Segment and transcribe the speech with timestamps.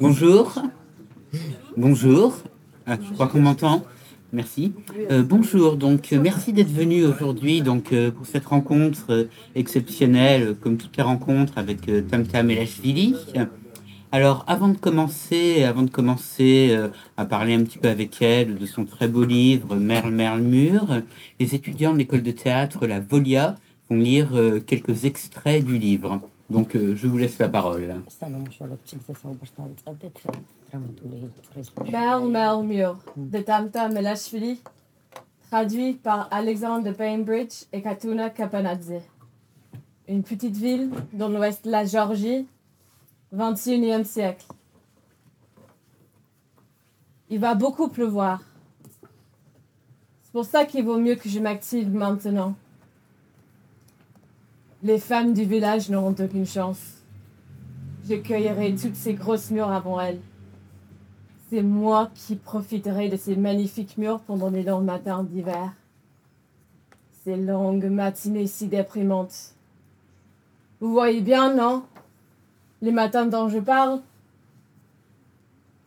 [0.00, 0.62] Bonjour.
[1.76, 2.34] Bonjour.
[2.86, 3.84] Ah, je crois qu'on m'entend.
[4.32, 4.72] Merci.
[5.10, 5.76] Euh, bonjour.
[5.76, 11.02] Donc, euh, merci d'être venu aujourd'hui donc euh, pour cette rencontre exceptionnelle, comme toutes les
[11.02, 13.16] rencontres avec Tam Tam et Lachvili.
[14.12, 16.76] Alors, avant de commencer, avant de commencer
[17.16, 21.02] à parler un petit peu avec elle de son très beau livre Merle Merle Mur,
[21.38, 23.54] les étudiants de l'école de théâtre La Volia
[23.88, 24.30] vont lire
[24.66, 26.20] quelques extraits du livre.
[26.50, 28.02] Donc, je vous laisse la parole.
[31.90, 34.60] Merle Merle Mur de Tamta Melashvili,
[35.48, 39.00] traduit par Alexandre de Bainbridge et Katuna Kapanadze.
[40.08, 42.48] Une petite ville dans l'ouest de la Géorgie,
[43.32, 44.46] 21e siècle.
[47.28, 48.42] Il va beaucoup pleuvoir.
[50.22, 52.56] C'est pour ça qu'il vaut mieux que je m'active maintenant.
[54.82, 56.80] Les femmes du village n'auront aucune chance.
[58.08, 60.20] Je cueillerai toutes ces grosses murs avant elles.
[61.50, 65.74] C'est moi qui profiterai de ces magnifiques murs pendant les longs matins d'hiver.
[67.24, 69.54] Ces longues matinées si déprimantes.
[70.80, 71.84] Vous voyez bien, non?
[72.80, 74.00] Les matins dont je parle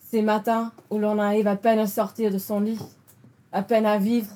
[0.01, 2.79] Ces matins où l'on arrive à peine à sortir de son lit,
[3.51, 4.35] à peine à vivre.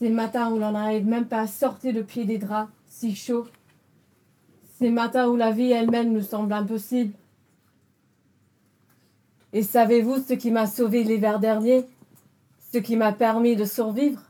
[0.00, 3.46] Ces matins où l'on n'arrive même pas à sortir le pied des draps si chaud.
[4.78, 7.12] Ces matins où la vie elle-même nous semble impossible.
[9.52, 11.86] Et savez-vous ce qui m'a sauvé l'hiver dernier?
[12.72, 14.22] Ce qui m'a permis de survivre?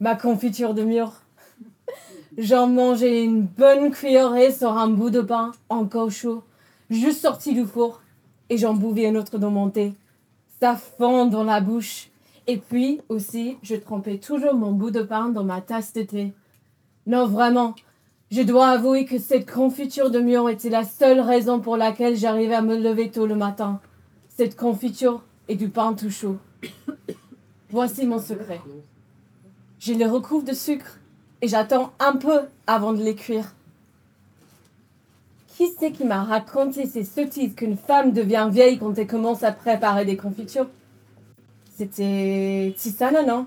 [0.00, 1.12] Ma confiture de mûre.
[2.38, 6.42] J'en mangeais une bonne cuillerée sur un bout de pain encore chaud,
[6.88, 8.02] juste sorti du four,
[8.50, 9.94] et j'en bouvais une autre dans mon thé.
[10.60, 12.08] Ça fond dans la bouche.
[12.46, 16.34] Et puis aussi, je trempais toujours mon bout de pain dans ma tasse de thé.
[17.06, 17.74] Non, vraiment,
[18.30, 22.54] je dois avouer que cette confiture de mûre était la seule raison pour laquelle j'arrivais
[22.54, 23.80] à me lever tôt le matin.
[24.36, 26.38] Cette confiture et du pain tout chaud.
[27.70, 28.60] Voici mon secret.
[29.78, 30.98] Je les recouvre de sucre
[31.42, 33.54] et j'attends un peu avant de les cuire.
[35.48, 39.52] Qui c'est qui m'a raconté ces sottises qu'une femme devient vieille quand elle commence à
[39.52, 40.68] préparer des confitures?
[41.76, 43.46] C'était Titsana, non?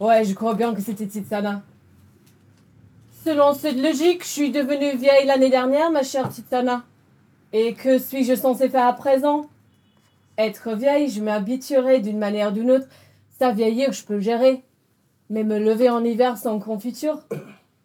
[0.00, 1.62] Ouais, je crois bien que c'était Titsana.
[3.24, 6.82] Selon cette logique, je suis devenue vieille l'année dernière, ma chère Titana.
[7.52, 9.46] Et que suis-je censée faire à présent?
[10.38, 12.88] Être vieille, je m'habituerai d'une manière ou d'une autre.
[13.38, 14.64] Ça vieillir, je peux gérer.
[15.30, 17.20] Mais me lever en hiver sans confiture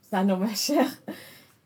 [0.09, 0.89] Ça non, ma chère.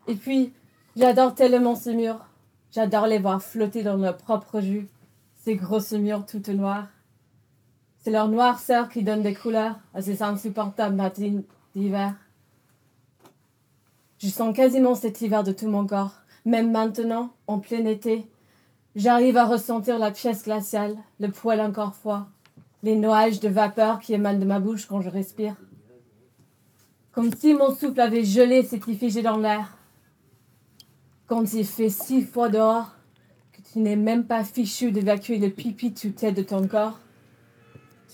[0.06, 0.52] Et puis,
[0.94, 2.26] j'adore tellement ces murs.
[2.72, 4.86] J'adore les voir flotter dans leur propre jus.
[5.44, 6.88] Ces grosses murs toutes noires.
[8.00, 11.40] C'est leur noirceur qui donne des couleurs à ces insupportables matins
[11.74, 12.14] d'hiver.
[14.22, 16.14] Je sens quasiment cet hiver de tout mon corps.
[16.44, 18.24] Même maintenant, en plein été,
[18.94, 22.28] j'arrive à ressentir la pièce glaciale, le poil encore froid,
[22.84, 25.56] les nuages de vapeur qui émanent de ma bouche quand je respire.
[27.10, 29.76] Comme si mon souffle avait gelé s'était figé dans l'air.
[31.26, 32.94] Quand il fait si froid dehors
[33.52, 37.00] que tu n'es même pas fichu d'évacuer le pipi sous tête de ton corps,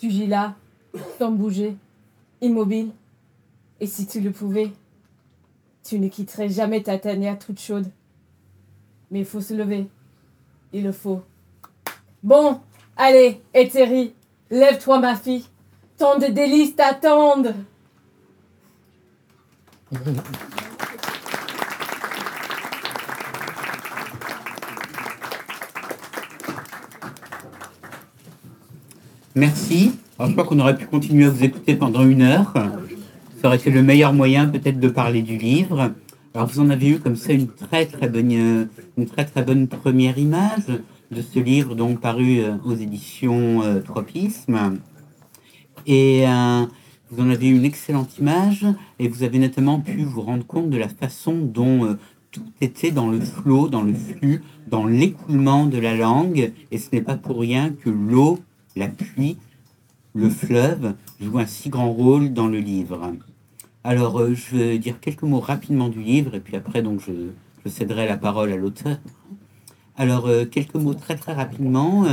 [0.01, 0.55] tu gis là,
[1.19, 1.77] sans bouger,
[2.41, 2.93] immobile.
[3.81, 4.73] Et si tu le pouvais,
[5.89, 7.87] tu ne quitterais jamais ta tanière toute chaude.
[9.11, 9.87] Mais il faut se lever.
[10.75, 11.23] Il le faut.
[12.23, 12.61] Bon,
[12.95, 14.13] allez, Éthérie,
[14.51, 15.47] lève-toi, ma fille.
[15.97, 17.55] Tant de délices t'attendent.
[29.35, 29.93] Merci.
[30.19, 32.53] Alors, je crois qu'on aurait pu continuer à vous écouter pendant une heure
[33.41, 35.93] ça aurait été le meilleur moyen peut-être de parler du livre.
[36.35, 39.69] Alors vous en avez eu comme ça une très très bonne, une très très bonne
[39.69, 40.67] première image
[41.11, 44.79] de ce livre donc paru euh, aux éditions euh, Tropisme.
[45.87, 46.67] Et euh,
[47.11, 48.67] vous en avez eu une excellente image
[48.99, 51.97] et vous avez notamment pu vous rendre compte de la façon dont
[52.31, 56.53] tout était dans le flot, dans le flux, dans l'écoulement de la langue.
[56.71, 58.41] Et ce n'est pas pour rien que l'eau,
[58.77, 59.39] la pluie,
[60.15, 63.13] le fleuve joue un si grand rôle dans le livre.
[63.89, 67.71] Alors, euh, je vais dire quelques mots rapidement du livre, et puis après, donc, je,
[67.71, 68.99] céderai la parole à l'auteur.
[69.97, 72.05] Alors, euh, quelques mots très très rapidement.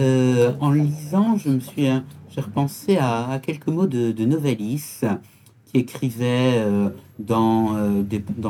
[0.00, 1.84] Euh, en lisant, je me suis,
[2.28, 5.02] j'ai repensé à, quelques mots de, Novalis,
[5.66, 6.60] qui écrivait
[7.20, 7.76] dans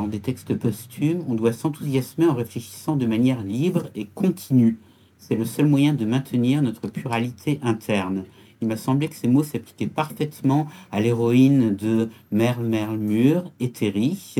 [0.07, 4.79] des textes posthumes On doit s'enthousiasmer en réfléchissant de manière libre et continue.
[5.19, 8.23] C'est le seul moyen de maintenir notre pluralité interne
[8.61, 14.35] il m'a semblé que ces mots s'appliquaient parfaitement à l'héroïne de Merle Mur, Éthérie,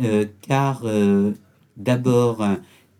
[0.00, 1.32] euh, car euh,
[1.76, 2.44] d'abord,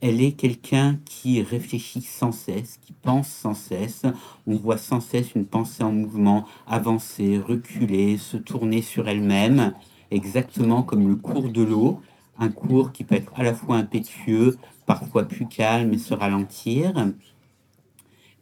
[0.02, 4.02] elle est quelqu'un qui réfléchit sans cesse, qui pense sans cesse.
[4.48, 9.74] On voit sans cesse une pensée en mouvement, avancer, reculer, se tourner sur elle-même,
[10.10, 12.00] exactement comme le cours de l'eau,
[12.38, 16.92] un cours qui peut être à la fois impétueux, parfois plus calme et se ralentir.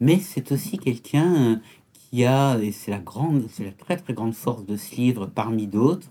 [0.01, 1.61] Mais c'est aussi quelqu'un
[1.93, 5.27] qui a, et c'est la grande, c'est la très très grande force de ce livre
[5.27, 6.09] parmi d'autres,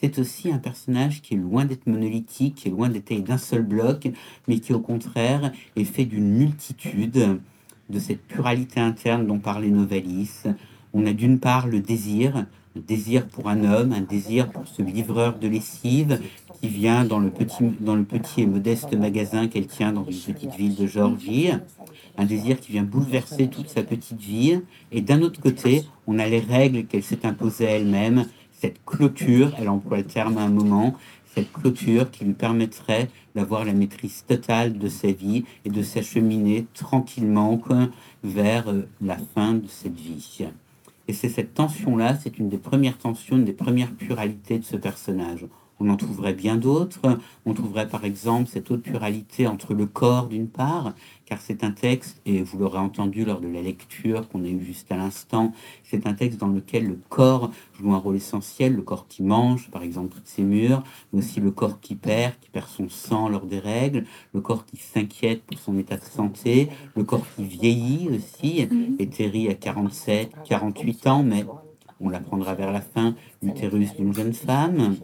[0.00, 3.62] c'est aussi un personnage qui est loin d'être monolithique, qui est loin d'être d'un seul
[3.62, 4.10] bloc,
[4.48, 7.38] mais qui au contraire est fait d'une multitude
[7.88, 10.42] de cette pluralité interne dont parlait Novalis.
[10.92, 14.82] On a d'une part le désir, un désir pour un homme, un désir pour ce
[14.82, 16.20] livreur de lessive
[16.60, 20.34] qui vient dans le petit, dans le petit et modeste magasin qu'elle tient dans une
[20.34, 21.50] petite ville de Géorgie,
[22.16, 24.60] un désir qui vient bouleverser toute sa petite vie.
[24.90, 29.68] Et d'un autre côté, on a les règles qu'elle s'est imposées elle-même, cette clôture, elle
[29.68, 30.94] emploie le terme à un moment,
[31.34, 36.66] cette clôture qui lui permettrait d'avoir la maîtrise totale de sa vie et de s'acheminer
[36.74, 37.60] tranquillement
[38.22, 40.46] vers euh, la fin de cette vie.
[41.08, 44.76] Et c'est cette tension-là, c'est une des premières tensions, une des premières pluralités de ce
[44.76, 45.46] personnage.
[45.84, 47.18] On en trouverait bien d'autres.
[47.44, 50.94] On trouverait par exemple cette autre pluralité entre le corps d'une part,
[51.26, 54.62] car c'est un texte, et vous l'aurez entendu lors de la lecture qu'on a eue
[54.64, 55.52] juste à l'instant,
[55.82, 57.50] c'est un texte dans lequel le corps
[57.80, 61.40] joue un rôle essentiel, le corps qui mange, par exemple, toutes ces murs, mais aussi
[61.40, 64.04] le corps qui perd, qui perd son sang lors des règles,
[64.34, 68.68] le corps qui s'inquiète pour son état de santé, le corps qui vieillit aussi,
[69.00, 71.44] et Terry a 47, 48 ans, mais
[71.98, 74.96] on l'apprendra vers la fin, l'utérus d'une jeune femme.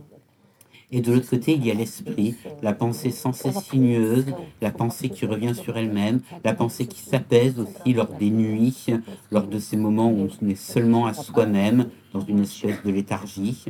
[0.91, 4.25] Et de l'autre côté, il y a l'esprit, la pensée sans cesse sinueuse,
[4.63, 8.87] la pensée qui revient sur elle-même, la pensée qui s'apaise aussi lors des nuits,
[9.31, 13.67] lors de ces moments où on est seulement à soi-même, dans une espèce de léthargie.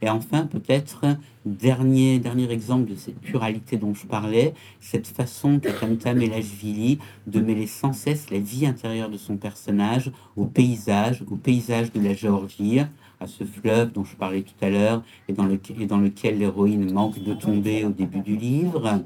[0.00, 1.04] Et enfin, peut-être,
[1.44, 7.40] dernier, dernier exemple de cette pluralité dont je parlais, cette façon qu'a Tamtam Elashvili de
[7.40, 12.14] mêler sans cesse la vie intérieure de son personnage au paysage, au paysage de la
[12.14, 12.80] Géorgie,
[13.20, 16.92] à ce fleuve dont je parlais tout à l'heure et dans, et dans lequel l'héroïne
[16.92, 19.04] manque de tomber au début du livre.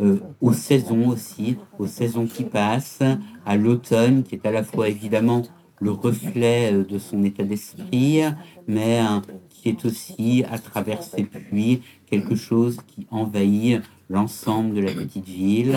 [0.00, 3.02] Euh, aux saisons aussi, aux saisons qui passent,
[3.46, 5.42] à l'automne qui est à la fois évidemment
[5.80, 8.20] le reflet euh, de son état d'esprit,
[8.66, 14.80] mais euh, qui est aussi, à travers ses pluies, quelque chose qui envahit l'ensemble de
[14.80, 15.76] la petite ville.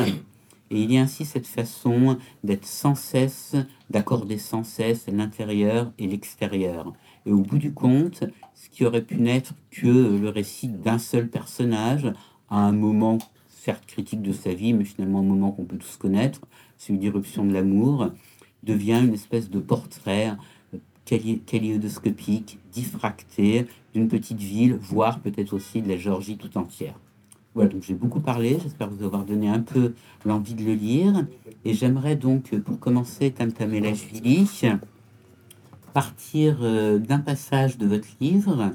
[0.72, 3.56] Et il y a ainsi cette façon d'être sans cesse,
[3.90, 6.94] d'accorder sans cesse l'intérieur et l'extérieur.
[7.26, 8.24] Et au bout du compte,
[8.56, 12.12] ce qui aurait pu n'être que le récit d'un seul personnage,
[12.50, 15.98] à un moment certes critique de sa vie, mais finalement un moment qu'on peut tous
[15.98, 16.42] connaître,
[16.78, 18.10] celui d'irruption de l'amour,
[18.64, 20.34] devient une espèce de portrait
[21.06, 27.00] kaléidoscopique, diffracté d'une petite ville, voire peut-être aussi de la Géorgie tout entière.
[27.56, 29.94] Voilà, donc j'ai beaucoup parlé, j'espère vous avoir donné un peu
[30.24, 31.26] l'envie de le lire.
[31.66, 34.48] Et j'aimerais donc, pour commencer, Tamtamelashvili,
[36.00, 38.72] partir euh, d'un passage de votre livre.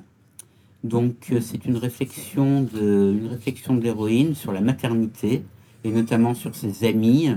[0.83, 5.43] Donc, euh, c'est une réflexion de, une réflexion de l'héroïne sur la maternité
[5.85, 7.31] et notamment sur ses amis,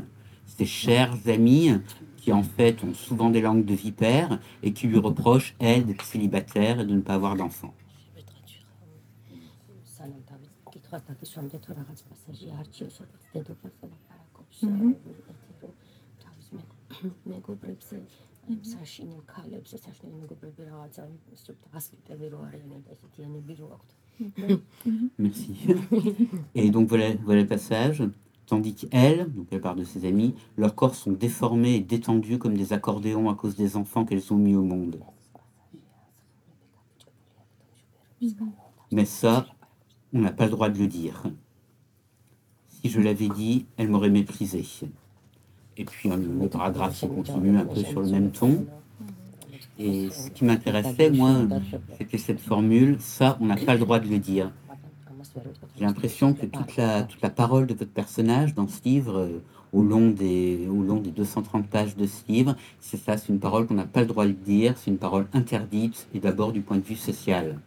[0.46, 1.72] ses chers amis
[2.18, 6.04] qui en fait ont souvent des langues de vipère et qui lui reprochent, elle, d'être
[6.04, 7.38] célibataire et de ne pas avoir
[18.48, 18.78] d'enfants.
[25.18, 25.56] Merci.
[26.56, 28.04] Et donc voilà, voilà le passage.
[28.46, 32.56] Tandis qu'elles, donc elle parle de ses amis, leurs corps sont déformés et détendus comme
[32.56, 35.00] des accordéons à cause des enfants qu'elles ont mis au monde.
[38.92, 39.48] Mais ça,
[40.14, 41.24] on n'a pas le droit de le dire.
[42.70, 44.64] Si je l'avais dit, elle m'aurait méprisé.
[45.78, 48.66] Et puis le paragraphe continue un peu sur le même ton.
[49.80, 51.36] Et ce qui m'intéressait, moi,
[51.98, 54.52] c'était cette formule, ça, on n'a pas le droit de le dire.
[55.78, 59.44] J'ai l'impression que toute la, toute la parole de votre personnage dans ce livre, euh,
[59.72, 63.40] au, long des, au long des 230 pages de ce livre, c'est ça, c'est une
[63.40, 66.62] parole qu'on n'a pas le droit de dire, c'est une parole interdite, et d'abord du
[66.62, 67.60] point de vue social.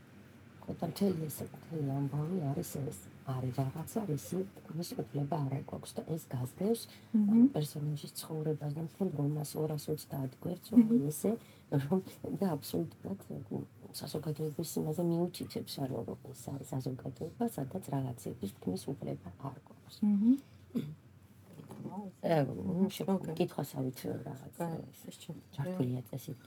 [3.39, 4.39] არის რაღაცა რისი
[4.77, 6.83] მის უფლება არ აქვს და ეს გასდევს
[7.57, 10.69] პერსონაჟის ცხოვრებას და მთელ გონას 230 გვერდს
[11.11, 11.33] ისე
[11.85, 12.01] რომ
[12.41, 13.21] და აბსოლუტურად
[14.01, 19.97] საზოგადოების იმაზე მიუჩითებს ანუ რომ ეს არის საზოგადოება სადაც რაღაცების თქმის უფლება არ გვაქვს.
[23.41, 24.67] კითხვასავით რაღაცა
[25.57, 26.41] ჩართულია წესით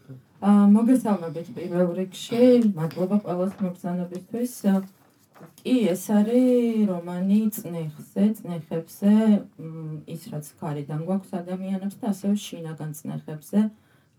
[0.49, 2.41] აა მოგესალმებით პირველ რიგში
[2.77, 4.53] მადლობა ყველას მოგზანობისთვის
[5.62, 9.12] კი ეს არის რომანი წნეხზე, წნეხებზე,
[10.14, 13.60] ის რაც გარედან გვაქვს ადამიანებს და ასევე შინაგან წნეხებზე,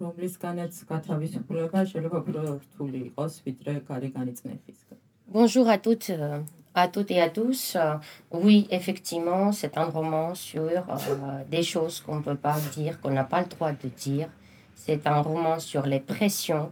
[0.04, 4.98] რომლისგანაც გათავისუფლება შეიძლება უფრო რთული იყოს ვიდრე გარეგანი წნეხისგან.
[5.32, 6.42] Bonjour à toutes, euh,
[6.74, 7.76] à toutes et à tous.
[7.76, 7.98] Euh,
[8.32, 13.12] Oui, effectivement, c'est un roman sur euh, des choses qu'on ne peut pas dire, qu'on
[13.12, 14.30] n'a pas le droit de dire.
[14.76, 16.72] C'est un roman sur les pressions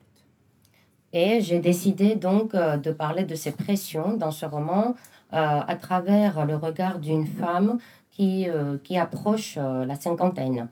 [1.12, 4.94] Et j'ai décidé donc euh, de parler de ces pressions dans ce roman
[5.32, 7.78] euh, à travers le regard d'une femme
[8.10, 10.68] qui, euh, qui approche euh, la cinquantaine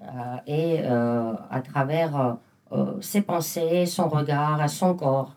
[0.00, 2.32] Euh, et euh, à travers euh,
[2.72, 5.34] euh, ses pensées, son regard, son corps.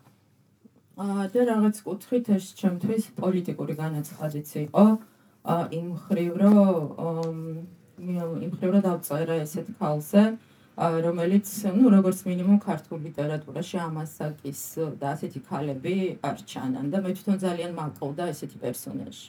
[0.97, 4.99] ა, და რაღაც კუთხით ეს ჩემთვის პოლიტიკური განაცხადიც იყო
[5.45, 6.57] ა, იმ ხრივ რომ
[7.98, 10.22] ომ, მე- იმ ხრივ რომ დავწერე ესეთ ქალზე
[11.06, 14.62] რომელიც ნუ როგორც მინიმუმ ქართულ ლიტერატურაში ამასაკის
[15.00, 15.94] და ასეთი ქალები
[16.28, 19.26] არ ჩანან და მე თვითონ ძალიან მაყავდა ესეთი პერსონაჟი.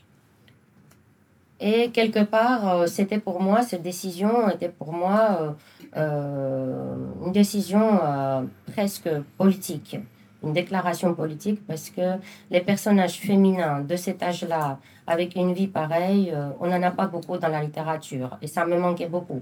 [1.59, 5.53] Et quelque part, euh, c'était pour moi, cette décision était pour moi euh,
[5.97, 8.43] euh, une décision euh,
[8.75, 9.09] presque
[9.39, 9.97] politique,
[10.43, 12.07] une déclaration politique, parce que
[12.51, 17.07] les personnages féminins de cet âge-là, avec une vie pareille, euh, on n'en a pas
[17.07, 19.41] beaucoup dans la littérature, et ça me manquait beaucoup.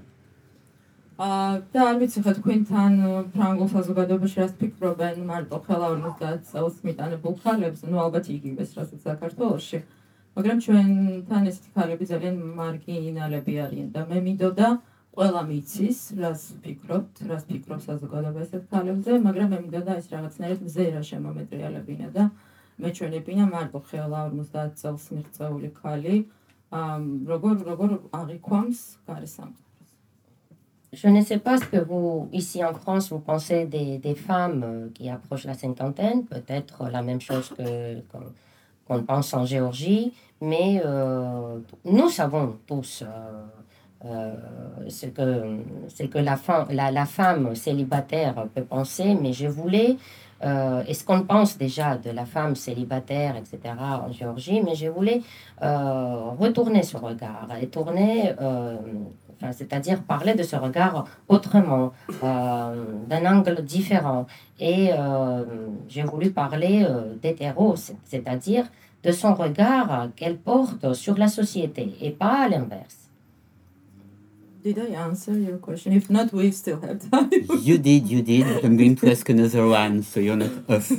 [1.16, 2.92] ა და არ ვიცი ხა თქვენთან
[3.32, 9.78] ფრანგულ საზოგადოებაში რას ფიქრობენ მარტო ხელა 50 წელს მიტანებულ ქალებს, ნუ ალბათ იგივეს რასაც საქართველოში.
[10.36, 14.68] მაგრამ ჩვენთან ესეთი ქალები ძალიან მარგინალები არიან და მე მინდოდა
[15.16, 21.02] ყველა მიცის, რას ფიქრობთ, რას ფიქრობს საზოგადოება ესეთ ქალებზე, მაგრამ მე მინდოდა ეს რაღაცნაირად მზერა
[21.10, 22.24] შემომეტრიალებინა და
[22.84, 26.16] მეჩვენებინა მარტო ხელა 50 წელს მიღწეული ქალი,
[26.82, 29.64] ამ როგორ როგორ აღიქვამს გარესამყაროს.
[30.92, 34.62] Je ne sais pas ce que vous, ici en France, vous pensez des, des femmes
[34.64, 38.32] euh, qui approchent la cinquantaine, peut-être la même chose que qu'on
[38.86, 43.44] qu'on pense en Géorgie, mais euh, nous savons tous euh,
[44.10, 44.34] euh,
[44.88, 45.58] ce que,
[45.88, 49.96] ce que la, femme, la, la femme célibataire peut penser, mais je voulais,
[50.44, 53.74] euh, et ce qu'on pense déjà de la femme célibataire, etc.,
[54.08, 55.22] en Géorgie, mais je voulais
[55.62, 58.76] euh, retourner ce regard et tourner, euh,
[59.36, 64.26] enfin, c'est-à-dire parler de ce regard autrement, d'un angle différent.
[64.60, 64.90] Et
[65.88, 66.86] j'ai voulu parler
[67.22, 68.64] d'hétéro, c'est- c'est-à-dire
[69.02, 73.05] de son regard qu'elle porte sur la société et pas à l'inverse.
[74.66, 75.92] Did I answer your question?
[75.92, 77.30] If not, we still have time.
[77.62, 78.64] You did, you did.
[78.64, 80.90] I'm going to ask another one, so you're not off.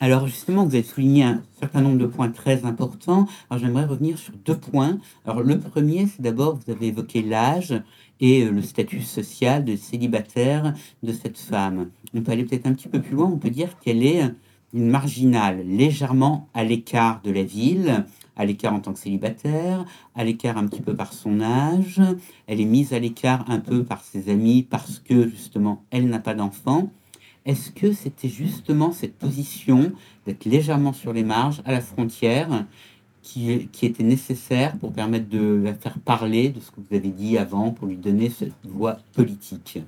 [0.00, 3.26] Alors justement, vous avez souligné un certain nombre de points très importants.
[3.50, 4.98] Alors j'aimerais revenir sur deux points.
[5.26, 7.74] Alors le premier, c'est d'abord, vous avez évoqué l'âge
[8.20, 11.90] et euh, le statut social de célibataire de cette femme.
[12.14, 14.22] On peut aller peut-être un petit peu plus loin, on peut dire qu'elle est
[14.72, 19.84] une marginale, légèrement à l'écart de la ville, à l'écart en tant que célibataire,
[20.14, 22.00] à l'écart un petit peu par son âge,
[22.46, 26.18] elle est mise à l'écart un peu par ses amis parce que justement elle n'a
[26.18, 26.90] pas d'enfant.
[27.44, 29.92] Est-ce que c'était justement cette position
[30.26, 32.66] d'être légèrement sur les marges, à la frontière,
[33.22, 37.10] qui, qui était nécessaire pour permettre de la faire parler de ce que vous avez
[37.10, 39.80] dit avant, pour lui donner cette voix politique?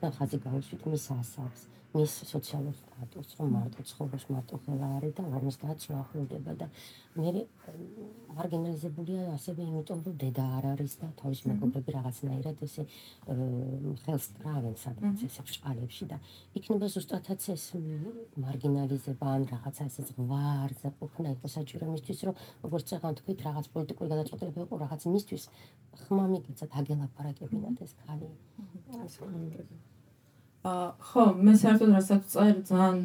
[0.00, 1.62] და ხაზი გავუსვით მის ასაკს,
[1.94, 6.66] მის სოციალურ სტატუსს, რომ მარტო ცხოვრობს მარტო ხელა არის და 50-ს მოახლოვდება და
[7.18, 7.30] მე
[8.36, 12.86] მარგინალიზებულია ასევე იმიტომ რომ დედა არ არის და თავის მეგობრები რაღაცნაირად ესე
[14.04, 16.20] ხელს კრავენ სადღაც ესე ბრჭყალებში და
[16.60, 17.66] იქნება ზუსტადაც ეს
[18.46, 24.08] მარგინალიზება ან რაღაცა ესე ზღვარზე ყოფნა იყო საჭირო მისთვის რომ როგორც წეგან თქვით რაღაც პოლიტიკური
[24.14, 25.44] გადაწყვეტილება იყო რაღაც მისთვის
[26.06, 28.30] ხმა მიგეცათ აგელაპარაკებინათ ეს ხალი
[28.94, 29.89] ა
[30.65, 33.01] ხო, მე საერთოდ რასაც წერ ძალიან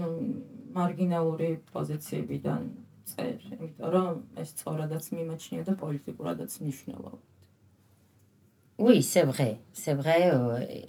[0.76, 2.62] მარგინალური პოზიციებიდან
[3.10, 7.26] წერ, იმიტომ რომ ეს სწორადაც მიმაჩნია და პოლიტიკურადაც მნიშვნელოვანია.
[8.80, 10.30] Oui, c'est vrai, c'est vrai.
[10.32, 10.86] euh, et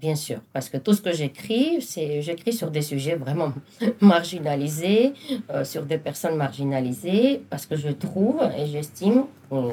[0.00, 3.52] bien sûr, parce que tout ce que j'écris, c'est j'écris sur des sujets vraiment
[4.00, 5.14] marginalisés,
[5.50, 9.72] euh, sur des personnes marginalisées, parce que je trouve et j'estime euh,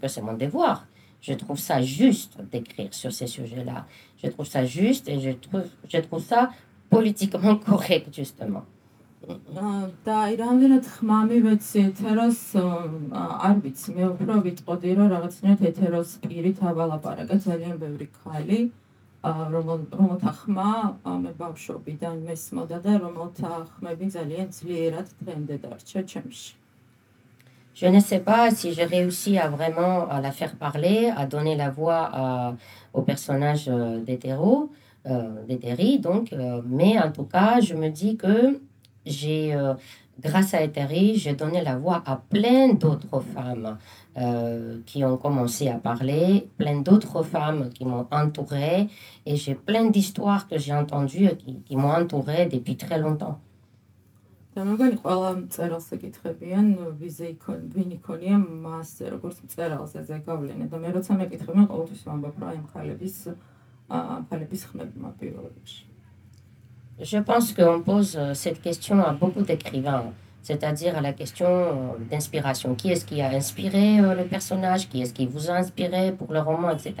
[0.00, 0.86] que c'est mon devoir.
[1.21, 3.85] Je trouve ça juste d'écrire sur ces sujets-là.
[4.23, 6.51] Je trouve ça juste et je trouve, je trouve ça
[6.89, 8.65] politiquement correct, justement.
[9.27, 12.41] და აი რამდენად ხმამი ვეცი ეთეროს
[13.47, 18.59] არ ვიცი მე უფრო ვიტყოდი რომ რაღაცნაირად ეთეროს პირით ავალაპარაკე ძალიან ბევრი ხალი
[19.55, 20.71] რომელთა ხმა
[21.25, 26.53] მე ბავშვობიდან მესმოდა და რომელთა ხმები ძალიან dzლიერად დღემდე დარჩა ჩემში
[27.79, 31.69] Je ne sais pas si j'ai réussi à vraiment la faire parler, à donner la
[31.69, 32.55] voix à,
[32.93, 33.67] au personnage
[34.07, 34.71] d'hétéro,
[35.05, 38.59] euh, donc, euh, mais en tout cas, je me dis que
[39.05, 39.73] j'ai, euh,
[40.19, 43.77] grâce à Eteri, j'ai donné la voix à plein d'autres femmes
[44.17, 48.87] euh, qui ont commencé à parler, plein d'autres femmes qui m'ont entourée,
[49.25, 53.39] et j'ai plein d'histoires que j'ai entendues qui, qui m'ont entourée depuis très longtemps.
[54.56, 56.66] და მეგონი ყველა მწერალს ეკითხებიან
[57.00, 62.04] ვიზე იქონ ვინ იქონია მასზე როგორც მწერალს ეზე გავლენა და მე როცა მეკითხები მე ყოველთვის
[62.08, 63.16] ვამბობ რომ აი მხალების
[63.92, 65.92] მხალების ხმები მაპირობებში
[67.00, 70.04] Je pense qu'on pose euh, cette question à beaucoup d'écrivains,
[70.42, 71.72] c'est-à-dire à la question euh,
[72.10, 72.74] d'inspiration.
[72.74, 76.32] Qui est-ce qui a inspiré euh, le personnage Qui est-ce qui vous a inspiré pour
[76.32, 76.94] le roman, etc.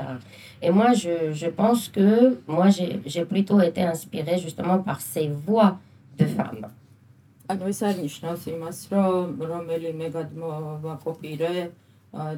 [0.60, 5.78] Et moi, je, je pense que moi, j'ai plutôt été inspirée justement par ces voix
[6.18, 6.66] de femmes.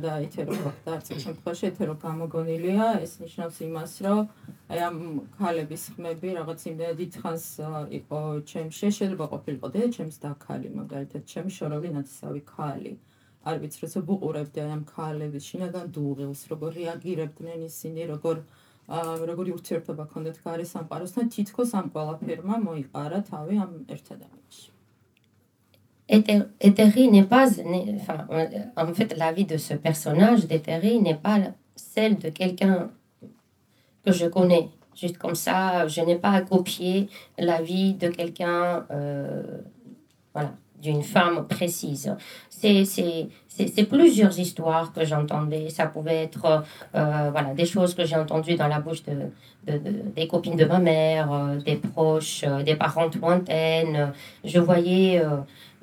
[0.04, 2.86] და ეთერო ხდა არც შემთხვევაში ეთერო გამოგონილია.
[3.06, 4.20] ეს ნიშნავს იმას რომ
[4.70, 4.98] აი ამ
[5.38, 7.46] ქალების ხმები რაღაც იმდენად დიდხანს
[8.00, 8.20] იყო
[8.52, 12.94] ჩემში შეიძლება ყოფილიყო და ჩემს და ქალი მაგალითად ჩემი შოროვი ნაცისავი ქალი.
[13.50, 18.36] არ ვიცი როცა ვუყურებდი ამ ქალების შინაგან დუღილს როგორ რეაგირებდნენ ისინი როგორ
[19.32, 24.39] როგორი ურთიერთობა ქონდათ ქარი სამყაროსთან თითქოს ამ ყველაფერმა მოიყარა თავი ამ ერთ ადამიანში
[26.10, 27.48] Eteri n'est pas,
[27.96, 28.28] enfin,
[28.76, 31.38] en fait, la vie de ce personnage d'Eteri n'est pas
[31.76, 32.90] celle de quelqu'un
[34.04, 34.70] que je connais.
[34.96, 37.08] Juste comme ça, je n'ai pas à copier
[37.38, 39.60] la vie de quelqu'un, euh,
[40.34, 42.16] voilà, d'une femme précise.
[42.50, 45.70] C'est plusieurs histoires que j'entendais.
[45.70, 46.64] Ça pouvait être
[46.96, 49.32] euh, voilà, des choses que j'ai entendues dans la bouche de,
[50.16, 54.14] des copines de ma mère, euh, des proches, des parentes lointaines.
[54.44, 55.22] Je voyais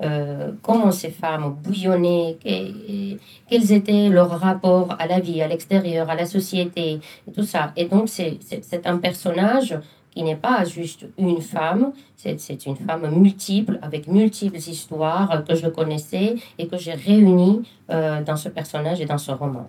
[0.03, 6.15] euh, comment ces femmes bouillonnaient, quels étaient leurs rapports à la vie, à l'extérieur, à
[6.15, 7.71] la société, et tout ça.
[7.75, 9.77] Et donc, c'est un personnage
[10.17, 15.67] qui n'est pas juste une femme, c'est une femme multiple, avec multiples histoires que je
[15.67, 19.67] connaissais et que j'ai réunies euh, dans ce personnage et dans ce roman.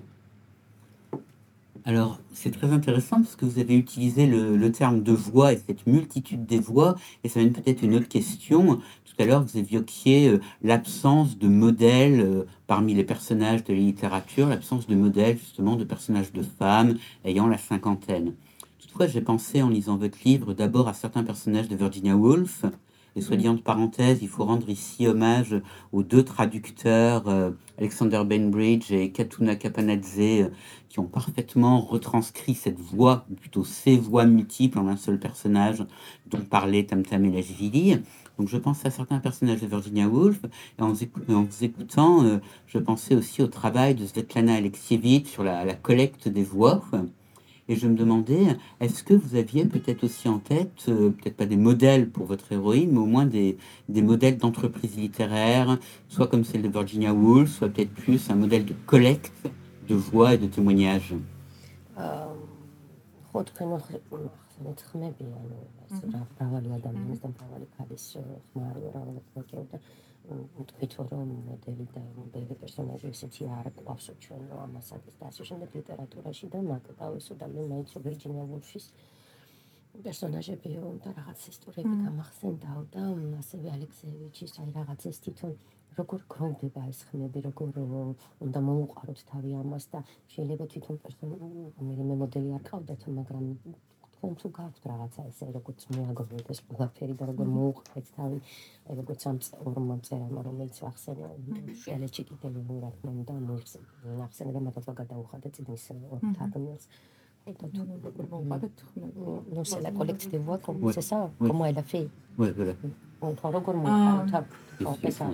[1.84, 5.86] Alors, c'est très intéressant parce que vous avez utilisé le, terme de voix et cette
[5.86, 8.76] multitude des voix, et ça mène peut-être une autre question.
[9.04, 13.80] Tout à l'heure, vous évoquiez euh, l'absence de modèles euh, parmi les personnages de la
[13.80, 18.32] littérature, l'absence de modèles justement de personnages de femmes ayant la cinquantaine.
[19.06, 22.64] J'ai pensé en lisant votre livre d'abord à certains personnages de Virginia Woolf,
[23.14, 25.54] et soit dit entre parenthèses, il faut rendre ici hommage
[25.92, 30.48] aux deux traducteurs, euh, Alexander Bainbridge et Katuna Kapanadze, euh,
[30.88, 35.84] qui ont parfaitement retranscrit cette voix, plutôt ces voix multiples en un seul personnage
[36.26, 37.98] dont parlait Tam Tam et Lashvili.
[38.38, 40.40] Donc je pense à certains personnages de Virginia Woolf,
[40.78, 45.64] et en vous, écoutant, euh, je pensais aussi au travail de Svetlana Alexievich sur la,
[45.64, 46.82] la collecte des voix.
[47.68, 51.46] Et je me demandais, est-ce que vous aviez peut-être aussi en tête, euh, peut-être pas
[51.46, 53.58] des modèles pour votre héroïne, mais au moins des,
[53.90, 55.78] des modèles d'entreprise littéraire,
[56.08, 59.50] soit comme celle de Virginia Woolf, soit peut-être plus un modèle de collecte
[59.88, 61.14] de voix et de témoignages
[70.28, 76.50] თვითონ რომ მოდელი და მოდელი პერსონაჟი ესეთი არ ყავს ჩვენ ამასაც და ასე შემდეგ ლიტერატურაში
[76.52, 78.86] და მაგდავესო და მე მაინც ვირჯინია ვულფის
[80.04, 83.04] პერსონაჟები და რაღაც ისტორიები გამახსენდაო და
[83.40, 85.52] ასევე ალექსეევიჩის აი რაღაც ეს თვითონ
[85.98, 87.78] როგორ გროვდება ეს ხმები როგორ
[88.46, 90.00] უნდა მოუყაროთ თავი ამას და
[90.34, 93.46] შეიძლება თვითონ პერსონაჟი მე მოდელი არ ყავდათ მაგრამ
[94.18, 98.38] თქვენ თუ გაქვთ რაღაცა ესე როგორც მეაგროვეთ ეს ყველაფერი და როგორ მოუყრეთ თავი
[98.98, 99.36] როგორც ამ
[99.70, 101.28] ორმა წერამა რომელიც ახსენე
[101.82, 105.84] შელეჩი კიდევ უნდა მომდა მოიხსენ და მაგათ გადაუხადე წინის
[106.38, 106.86] თარგმნელს.
[109.54, 112.06] Non, c'est la collecte des voix, comme c'est ça, comment elle a fait.
[112.36, 112.74] Oui, voilà.
[113.22, 114.26] On prend le gourmand,
[114.84, 115.24] on fait ça.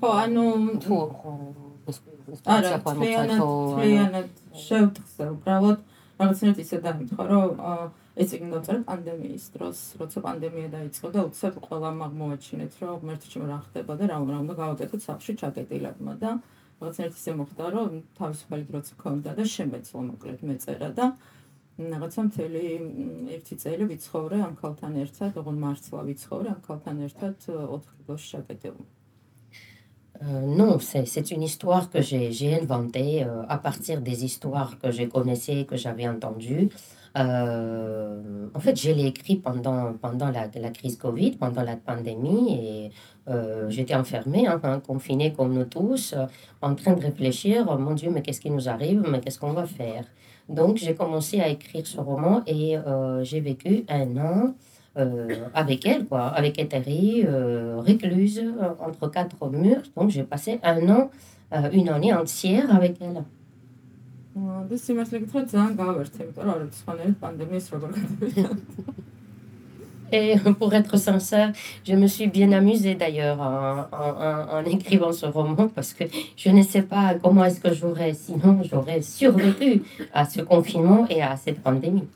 [0.00, 0.44] ხო ანუ
[0.82, 0.96] თუ
[2.48, 4.28] არა თლიანად თლიანად
[4.64, 5.80] შევთხსე უბრალოდ
[6.20, 7.50] რაღაცნაირად ისე დამითხა რომ
[8.20, 13.58] ეს იგი დავწერე პანდემიის დროს, როცა პანდემია დაიწყო და უცებ ყველამ აღმოაჩინეთ, რომ ღმერთი რა
[13.64, 16.30] ხდება და რა რა უნდა გავაკეთოთ სახში ჩაკეტილებმა და
[16.80, 17.88] რაღაც ერთ ისე მოხდა, რომ
[18.20, 21.06] თავისუფალი დროც ქონდა და შემეძლო მოკლედ მეწერა და
[21.80, 22.62] რაღაცა მთელი
[23.40, 28.76] ერთი წელი ვიცხოვრე ამ ქალთან ერთად, ოღონ მართლა ვიცხოვრე ამ ქალთან ერთად 4 დღეში ჩაკეტილ.
[30.22, 35.04] Euh, non, c'est une histoire que j'ai inventée euh, à partir des histoires que je
[35.04, 36.68] connaissais, que j'avais entendues.
[37.16, 42.52] Euh, en fait, je l'ai écrit pendant, pendant la, la, crise Covid, pendant la pandémie,
[42.52, 42.90] et
[43.68, 46.14] j'étais enfermée, hein, hein, confinée comme nous tous,
[46.60, 49.66] en train de réfléchir, mon Dieu, mais qu'est-ce qui nous arrive, mais qu'est-ce qu'on va
[49.66, 50.04] faire?
[50.48, 52.76] Donc, j'ai commencé à écrire ce roman et
[53.22, 54.54] j'ai vécu un an
[55.54, 59.82] avec elle, quoi, avec Eteri, euh, récluse euh, entre quatre murs.
[59.96, 61.10] Donc j'ai passé un an,
[61.72, 63.22] une année entière avec elle.
[70.12, 71.52] Et pour être sincère,
[71.84, 76.04] je me suis bien amusée d'ailleurs en, en, en, écrivant ce roman parce que
[76.36, 81.22] je ne sais pas comment est-ce que j'aurais, sinon j'aurais survécu à ce confinement et
[81.22, 82.08] à cette pandémie.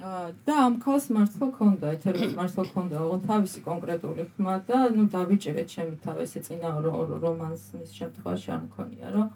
[0.00, 5.68] და ამ ქალს მართლა ქონდა, ეთეროს მართლა ქონდა, ოღონდ თავისი კონკრეტული ხმა და ნუ დავიჭერეთ
[5.74, 9.26] ჩემი თავი ესე წინა რომანს მის შემთხვევაში არ მქონია, რომ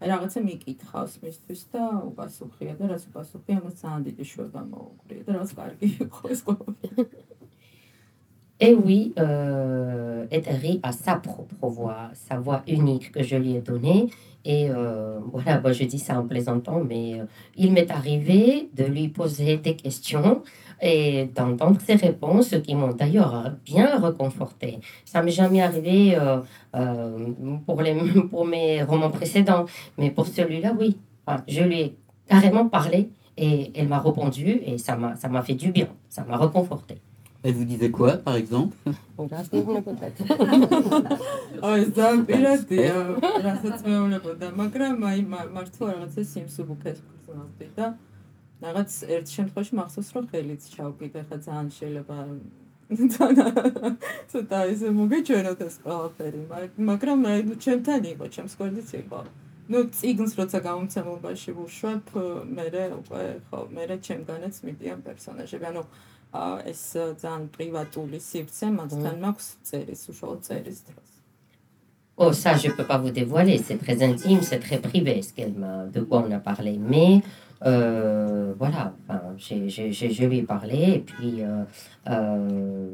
[0.00, 5.50] რაღაცა მიკითხავს მისთვის და უპასუხია და რაც უპასუხია, მას ძალიან დიდი შვება მოუგრია და რაც
[5.56, 7.04] კარგი იყო ეს ყველაფერი.
[8.62, 13.62] Et oui, euh, Eteri a sa propre voix, sa voix unique que je lui ai
[13.62, 14.10] donnée.
[14.44, 17.24] Et euh, voilà, moi je dis ça en plaisantant, mais euh,
[17.56, 20.42] il m'est arrivé de lui poser des questions
[20.82, 24.78] et d'entendre ses réponses qui m'ont d'ailleurs bien reconforté.
[25.04, 26.16] Ça m'est jamais arrivé
[27.66, 27.94] pour, les,
[28.30, 29.66] pour mes romans précédents,
[29.98, 30.96] mais pour celui-là, oui.
[31.46, 35.88] je lui ai carrément parlé et elle m'a répondu et ça m'a fait du bien,
[36.08, 37.02] ça m'a reconforté.
[37.42, 38.76] Elle vous disait quoi, par exemple?
[41.60, 42.94] აი ძალიან პირადია,
[43.46, 45.20] რასაც მეუბნებოდა, მაგრამ აი
[45.56, 47.86] მართლა რაღაცა სიმსუბუქეს გრძნობდი და
[48.64, 52.16] რაღაც ერთ შემთხვევაში მახსოვს რომ ხელიც ჩავკიდე, ხა ძალიან შეიძლება
[54.30, 56.40] ცოტა ისე მოგეჩვენოთ ეს ყველაფერი,
[56.90, 59.20] მაგრამ აი ჩემთან იყო, ჩემს გვერდით იყო.
[59.70, 62.06] ну ციგნს როცა გამომცემლობაში ვუშვებ,
[62.56, 62.64] მე
[63.00, 65.82] უკვე ხო, მე ჩემგანაც მიდიან პერსონაჟები, ანუ
[66.71, 66.81] ეს
[67.21, 71.11] ძალიან პრივატული სივრცე მასთან მაქვს წერის უშუალოდ წერის დროს.
[72.17, 75.33] Oh, ça, je ne peux pas vous dévoiler, c'est très intime, c'est très privé ce
[75.33, 76.79] qu'elle m'a, de quoi on a parlé.
[76.79, 77.21] Mais
[77.65, 81.63] euh, voilà, enfin, j'ai, j'ai, je lui ai parlé et puis, euh,
[82.09, 82.89] euh,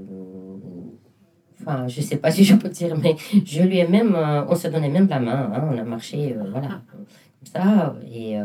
[1.61, 4.15] enfin, je ne sais pas si je peux dire, mais je lui ai même,
[4.49, 7.05] on se donnait même la main, hein, on a marché, voilà, comme
[7.44, 7.94] ça.
[8.12, 8.36] Et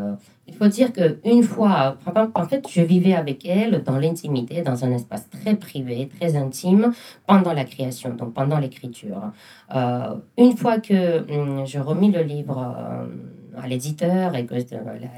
[0.52, 1.98] il faut dire qu'une fois,
[2.36, 6.92] en fait, je vivais avec elle dans l'intimité, dans un espace très privé, très intime,
[7.26, 9.32] pendant la création, donc pendant l'écriture.
[9.74, 14.56] Euh, une fois que hum, je remis le livre euh, à l'éditeur et que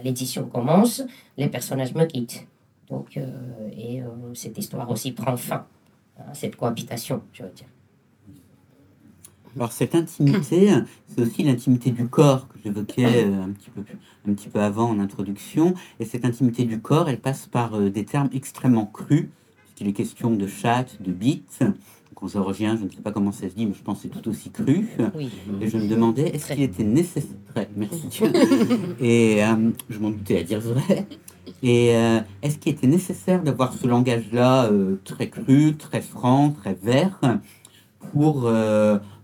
[0.04, 1.02] l'édition commence,
[1.38, 2.48] les personnages me quittent.
[2.90, 3.26] Donc, euh,
[3.76, 4.04] et
[4.36, 5.66] cette histoire aussi prend fin,
[6.20, 7.73] hein, cette cohabitation, je veux dire.
[9.56, 10.72] Alors cette intimité,
[11.08, 13.82] c'est aussi l'intimité du corps que j'évoquais euh, un, petit peu,
[14.28, 15.76] un petit peu avant en introduction.
[16.00, 19.28] Et cette intimité du corps, elle passe par euh, des termes extrêmement crus,
[19.60, 21.64] puisqu'il est question de chatte, de bite.
[22.16, 24.04] Quand je reviens, je ne sais pas comment ça se dit, mais je pense que
[24.04, 24.88] c'est tout aussi cru.
[25.62, 27.38] Et je me demandais, est-ce qu'il était nécessaire...
[27.76, 28.08] Merci.
[29.00, 31.06] Et euh, je m'en doutais à dire vrai.
[31.62, 31.88] Et
[32.42, 34.70] est-ce qu'il était nécessaire d'avoir ce langage-là
[35.04, 37.20] très cru, très franc, très vert,
[38.12, 38.50] pour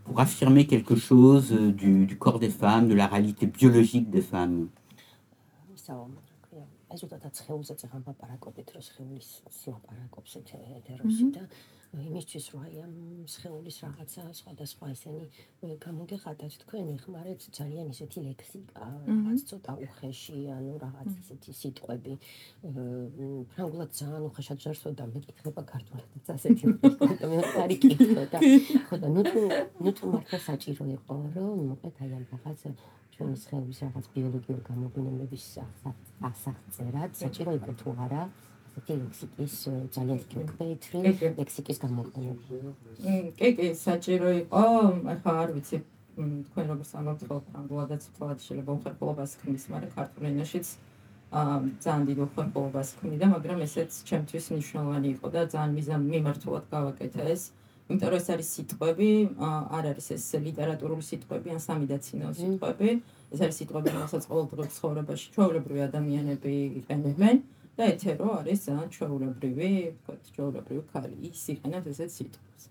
[0.09, 4.21] pour affirmer quelque chose euh, du, du, corps des femmes, de la réalité biologique des
[4.21, 4.69] femmes.
[11.89, 12.93] იმისთვის რომ აი ამ
[13.33, 15.25] სხეულის რაღაცა სხვადასხვა ესენი
[15.81, 22.13] გამოგეხადათ თქვენ ეხმარეთ ძალიან ისეთი ლექსიკა რაღაც ცოტა უხეში ანუ რაღაც ისეთი სიტყვები
[23.53, 26.63] ფრანგულად ძალიან უხეშად ჟარსო და მეკითხება ქართულადაც ასეთი
[27.33, 28.39] მე არი კითხო და
[28.85, 29.41] ხო და ნუ თუ
[29.81, 32.59] ნუ თუ მართლა საჭირო იყო რომ მოყეთ აი ამ რაღაც
[33.17, 35.45] ჩვენი სხეულის რაღაც ბიოლოგიური გამოგვინებების
[36.29, 38.21] ასახწერად საჭირო იყო თუ არა
[38.79, 39.53] ასეთი ლექსიკის
[39.91, 42.71] ძალიან კეთრი ლექსიკის გამოყენება.
[43.35, 44.63] კი, კი, საჭირო იყო,
[45.13, 45.77] ახლა არ ვიცი
[46.19, 50.67] თქვენ როგორ სამართ ხოლმე ფრანგულადაც თვალად შეიძლება უხერხულობას ქმნის, მაგრამ ქართულ ენაშიც
[51.29, 57.23] აა ძალიან დიდ უხერხულობას ქმნიდა, მაგრამ ესეც ჩემთვის მნიშვნელოვანი იყო და ძალიან მიზან მიმართულად გავაკეთე
[57.35, 57.43] ეს.
[57.89, 59.09] იმიტომ რომ ეს არის სიტყვები,
[59.75, 62.89] არ არის ეს ლიტერატურული სიტყვები ან სამედიცინო სიტყვები.
[63.33, 67.35] ეს არის სიტყვები, რომელსაც ყოველდღიურ ცხოვრებაში ჩვეულებრივი ადამიანები იყენებენ.
[67.78, 71.16] და ეთერო არის ძალიან ჩვეულებრივი, ვთქვათ, ჩვეულებრივი ქალი.
[71.30, 72.62] ის იყენებს ესეთ სიტყვას.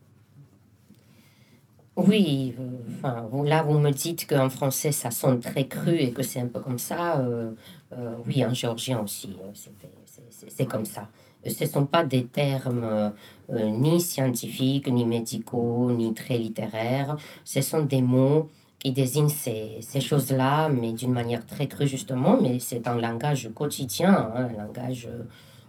[1.95, 6.11] Oui, euh, enfin, vous- là vous me dites qu'en français ça sonne très cru et
[6.11, 7.19] que c'est un peu comme ça.
[7.19, 7.51] euh,
[7.93, 11.07] euh, oui, en géorgien aussi, euh, c'était- c'est- c'est c'est comme ça.
[11.45, 13.09] Ce ne sont pas des termes euh,
[13.51, 17.17] euh, ni scientifiques, ni médicaux, ni très littéraires.
[17.43, 22.38] Ce sont des mots qui désignent ces, ces choses-là, mais d'une manière très crue justement,
[22.40, 25.24] mais c'est un langage quotidien, hein, un langage euh,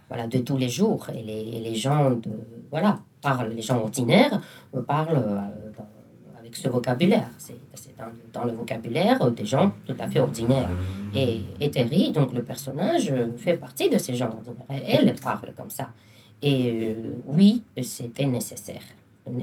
[0.08, 1.08] voilà, de tous les jours.
[1.10, 2.30] Et les, et les gens, de,
[2.70, 4.40] voilà, parlent, les gens ordinaires
[4.76, 5.40] euh, parlent euh,
[6.38, 7.30] avec ce vocabulaire.
[7.38, 7.58] C'est
[7.98, 10.70] dans, dans le vocabulaire des gens tout à fait ordinaires.
[11.14, 14.82] Et, et Terry, donc le personnage, fait partie de ces gens ordinaires.
[14.86, 15.90] Elle parle comme ça.
[16.40, 16.96] Et
[17.26, 18.80] oui, c'était nécessaire.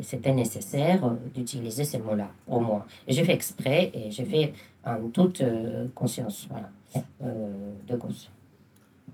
[0.02, 2.86] C'était nécessaire euh, d'utiliser ces mots-là pour moi.
[3.08, 4.54] Et j'ai fait exprès et j'ai fait
[4.86, 6.70] en toute euh, conscience, voilà,
[7.22, 8.30] euh, de cause.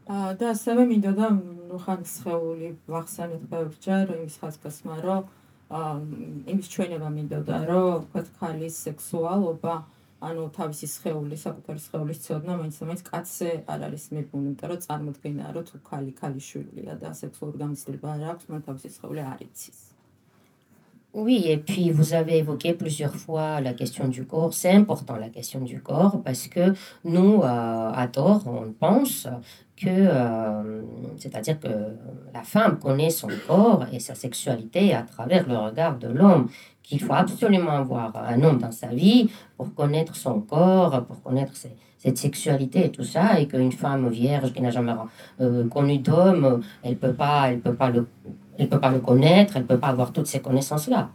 [0.03, 1.27] და ასევე მინდოდა
[1.69, 5.21] ნუ ხან სხეული ვახსენოთ ბევრჯერ იმის ხაზგასმა რომ
[5.79, 5.93] აა
[6.51, 9.75] იმის ჩვენება მინდოდა რომ ვთქვათ ქალის სექსუალობა
[10.27, 14.83] ანუ თავისი სხეული საკუთარი სხეულის ცოდნა მაინც და მაინც კაცზე არ არის მიბუნი იმიტომ რომ
[14.85, 19.82] წარმოქმნა რომ თუ ქალი ქალიშვილია და სექსუალური გამოცდილება არ აქვს მან თავისი სხეული არ იცის
[21.13, 24.51] Oui, et puis vous avez évoqué plusieurs fois la question du corps.
[24.53, 26.73] C'est important la question du corps parce que
[27.03, 29.27] nous, euh, à tort, on pense
[29.77, 30.81] que, euh,
[31.17, 31.67] c'est-à-dire que
[32.33, 36.47] la femme connaît son corps et sa sexualité à travers le regard de l'homme,
[36.81, 41.55] qu'il faut absolument avoir un homme dans sa vie pour connaître son corps, pour connaître
[41.55, 44.93] ses- cette sexualité et tout ça, et qu'une femme vierge qui n'a jamais
[45.41, 48.07] euh, connu d'homme, elle peut pas, elle peut pas le
[48.57, 51.09] elle peut pas le connaître, elle peut pas avoir toutes ces connaissances-là.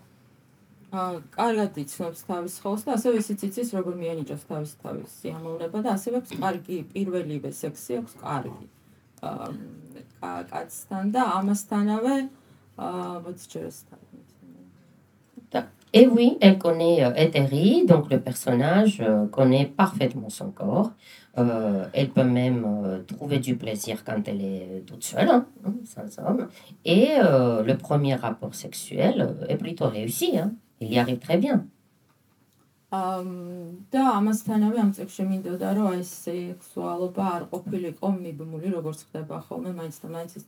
[0.89, 5.91] აა კარგად იცნობს თავის სხეულს და ასევე ისიც იცის როგორ მიანიჭოს თავის თავის სიამოვნება და
[5.97, 8.67] ასევე აქვს კარგი პირველივე სექსი აქვს კარგი
[9.31, 9.49] აა
[10.23, 12.17] კა- კაცთან და ამასთანავე
[12.89, 14.01] აა მოწჭერესთან
[15.96, 20.92] Et oui, elle connaît euh, Eteri, donc le personnage euh, connaît parfaitement son corps.
[21.38, 25.74] Euh, elle peut même euh, trouver du plaisir quand elle est toute seule, hein, hein,
[25.86, 26.48] sans homme.
[26.84, 30.38] Et euh, le premier rapport sexuel euh, est plutôt réussi.
[30.38, 30.52] hein.
[30.80, 31.68] Il y arrive très bien.
[32.94, 33.22] აა
[33.94, 39.96] და ამასთანავე ამ წიგში მინდოდა რომ აი სექსუალობა არ ყოფილიყო მიბმული როგორც ხდება ხოლმე მაინც
[40.04, 40.46] და მაინც ის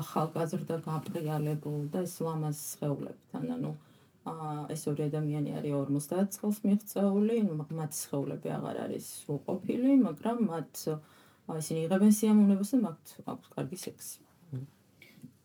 [0.00, 3.78] ახალგაზრდა გაპრიალებულ და ის ლამაზ სხეულებთან ანუ აა
[4.74, 7.36] ეს ორი ადამიანი არის 50 წელს მიღწეული
[7.78, 10.98] მათ სხეულები აღარ არის სრულყოფილი მაგრამ მათ აა,
[11.58, 14.20] ისინი იღებენ სიამოვნებას და მათ აქვს კარგი სექსი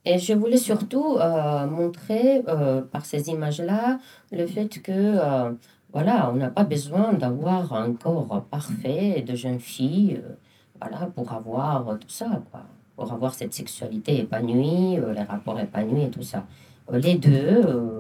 [0.08, 3.98] Et je voulais surtout euh, montrer euh, par ces images-là
[4.32, 5.52] le fait que, euh,
[5.92, 10.36] voilà, on n'a pas besoin d'avoir un corps parfait de jeune fille, euh,
[10.80, 12.62] voilà, pour avoir tout ça, quoi.
[12.96, 16.46] Pour avoir cette sexualité épanouie, euh, les rapports épanouis et tout ça.
[16.92, 17.99] Euh, les deux, euh,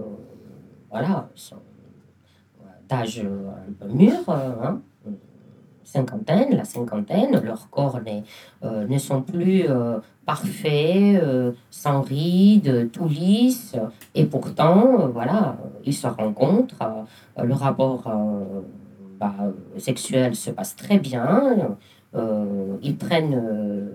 [0.90, 1.56] voilà, sont
[2.88, 4.80] d'âge euh, un peu mûr, euh, hein,
[5.84, 7.98] cinquantaine, la cinquantaine, leurs corps
[8.64, 13.76] euh, ne sont plus euh, parfaits, euh, sans rides, tout lisses,
[14.14, 16.82] et pourtant, euh, voilà, ils se rencontrent,
[17.38, 18.60] euh, le rapport euh,
[19.18, 19.34] bah,
[19.78, 21.76] sexuel se passe très bien,
[22.14, 23.86] euh, ils prennent euh,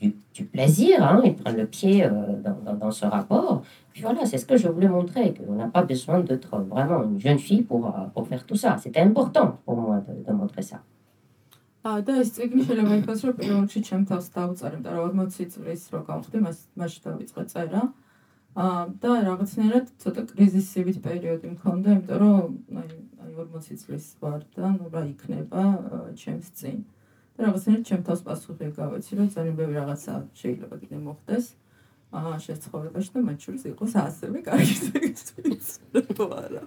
[0.00, 2.10] du, du plaisir, hein, ils prennent le pied euh,
[2.44, 3.62] dans, dans- dans ce rapport.
[3.92, 7.20] Puis voilà, c'est ce que je voulais montrer, qu'on n'a pas besoin d'être vraiment une
[7.20, 8.78] jeune fille pour, euh, pour faire tout ça.
[8.78, 10.80] C'était important pour moi de, de montrer ça.
[11.80, 15.48] აა და ეს წიგნი შეიძლება ითქვას, რომ პირველ რიგში ჩემ თავს დავწერე, იმიტომ რომ 40
[15.54, 17.82] წლის რო გავხდი, მას მასში დავიწყე წერა.
[18.64, 22.88] აა და რაღაცნაირად ცოტა კრიზისივით პერიოდი მქონდა, იმიტომ რომ აი
[23.24, 26.78] აი 40 წლის ვარ და ნუ რა იქნება აა, ჩემს წინ.
[26.84, 26.99] და
[27.35, 31.45] რაღაცნაირად ჩემ თავს პასუხი გავეცი, რომ ძალიან ბევრი რაღაცა შეიძლება კიდე მოხდეს.
[32.15, 35.79] აა შეცხოვებაში და მათ შორის იყოს ასევე კარგი სექსი.
[36.15, 36.63] რო არა.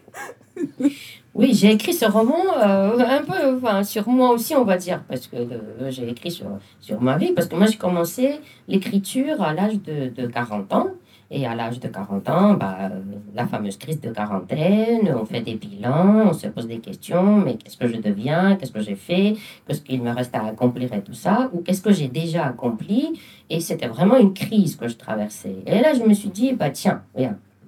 [1.38, 5.00] Oui, j'ai écrit ce roman euh, un peu enfin, sur moi aussi, on va dire,
[5.08, 6.48] parce que euh, j'ai écrit sur,
[6.80, 10.88] sur ma vie, parce que moi j'ai commencé l'écriture à l'âge de, de 40 ans.
[11.35, 12.89] Et à l'âge de 40 ans, bah, euh,
[13.33, 17.55] la fameuse crise de quarantaine, on fait des bilans, on se pose des questions, mais
[17.55, 21.01] qu'est-ce que je deviens, qu'est-ce que j'ai fait, qu'est-ce qu'il me reste à accomplir et
[21.01, 23.19] tout ça, ou qu'est-ce que j'ai déjà accompli.
[23.49, 25.55] Et c'était vraiment une crise que je traversais.
[25.65, 27.01] Et là, je me suis dit, bah tiens,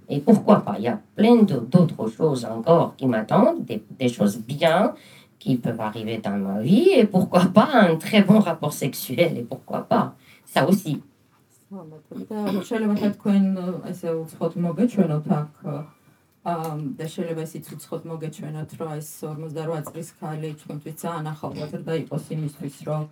[0.07, 0.75] et pourquoi pas?
[0.77, 4.93] Il y a plein d'autres choses encore qui m'attendent, des, des choses bien
[5.39, 9.41] qui peuvent arriver dans ma vie, et pourquoi pas un très bon rapport sexuel, et
[9.41, 10.13] pourquoi pas?
[10.45, 11.01] Ça aussi.
[12.29, 13.45] და შეიძლება თქვენ
[13.91, 15.53] ესე უცხოდ მოგეჩვენოთ აქ
[16.53, 22.25] აა და შეიძლება ისიც უცხოდ მოგეჩვენოთ რომ ეს 48 წლის ქალი თქვენთვის ძალიან ახალგაზრდა იყოს
[22.37, 23.03] იმისთვის რომ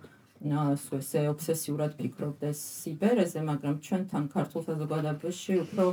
[0.44, 5.86] სულ ესე ობსესიურად ფიქრობდეს სიბერეზე, მაგრამ ჩვენთან ქართულ საზოგადოებაში უფრო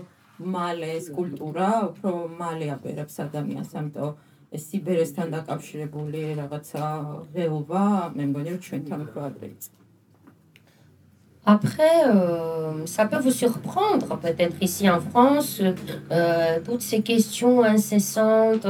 [0.56, 4.12] მალე ეს კულტურა, უფრო მალე აბერებს ადამიანს, ამიტომ
[4.52, 6.88] ეს სიბერესთან დაკავშირებული რაღაცა
[7.36, 7.86] ღელვა,
[8.18, 9.81] მე მგონი რომ ჩვენთან უფრო ადრე იწყება.
[11.46, 15.60] Après, euh, ça peut vous surprendre, peut-être ici en France,
[16.12, 18.68] euh, toutes ces questions incessantes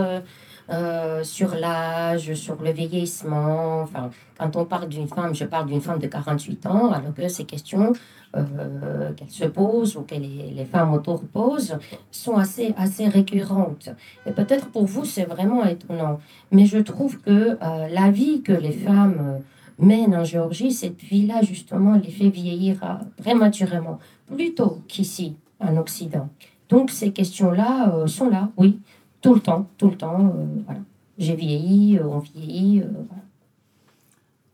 [0.69, 3.81] euh, sur l'âge, sur le vieillissement.
[3.81, 7.27] Enfin, quand on parle d'une femme, je parle d'une femme de 48 ans, alors que
[7.27, 7.91] ces questions
[8.33, 11.77] qu'elle se posent ou que les, les, femmes autour posent
[12.11, 13.89] sont assez, assez récurrentes.
[14.25, 16.21] Et peut-être pour vous, c'est vraiment étonnant.
[16.53, 19.41] Mais je trouve que la vie que les femmes
[19.81, 26.29] mais en Géorgie, cette vie-là, justement, les fait vieillir prématurément, plus tôt qu'ici, en Occident.
[26.69, 28.79] Donc ces questions-là euh, sont là, oui,
[29.21, 30.33] tout le temps, tout le temps.
[30.35, 30.79] Euh, voilà.
[31.17, 32.79] J'ai vieilli, euh, on vieillit.
[32.79, 33.23] Voilà.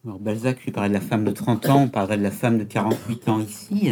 [0.05, 2.57] Alors Balzac lui parlait de la femme de 30 ans, on parlerait de la femme
[2.57, 3.91] de 48 ans ici.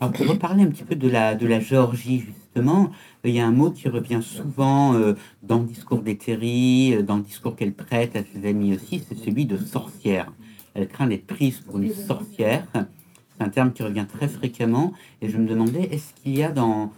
[0.00, 2.90] Alors pour reparler un petit peu de la, de la Géorgie, justement,
[3.24, 4.94] il y a un mot qui revient souvent
[5.42, 9.44] dans le discours d'Ethérie, dans le discours qu'elle prête à ses amis aussi, c'est celui
[9.44, 10.32] de sorcière
[10.74, 12.66] elle craint d'être prise pour une sorcière.
[12.74, 14.92] C'est un terme qui revient très fréquemment.
[15.22, 16.92] Et je me demandais, est-ce qu'il y a dans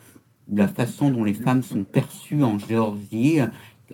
[0.53, 3.41] la façon dont les femmes sont perçues en Géorgie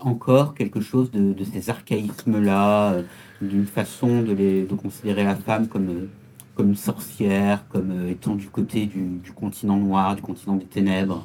[0.01, 3.03] encore quelque chose de, ces archaïsmes-là, euh,
[3.41, 6.09] d'une façon de, les, de considérer la femme comme, euh,
[6.55, 11.25] comme une sorcière, comme euh, étant du côté du, continent noir, du continent des ténèbres?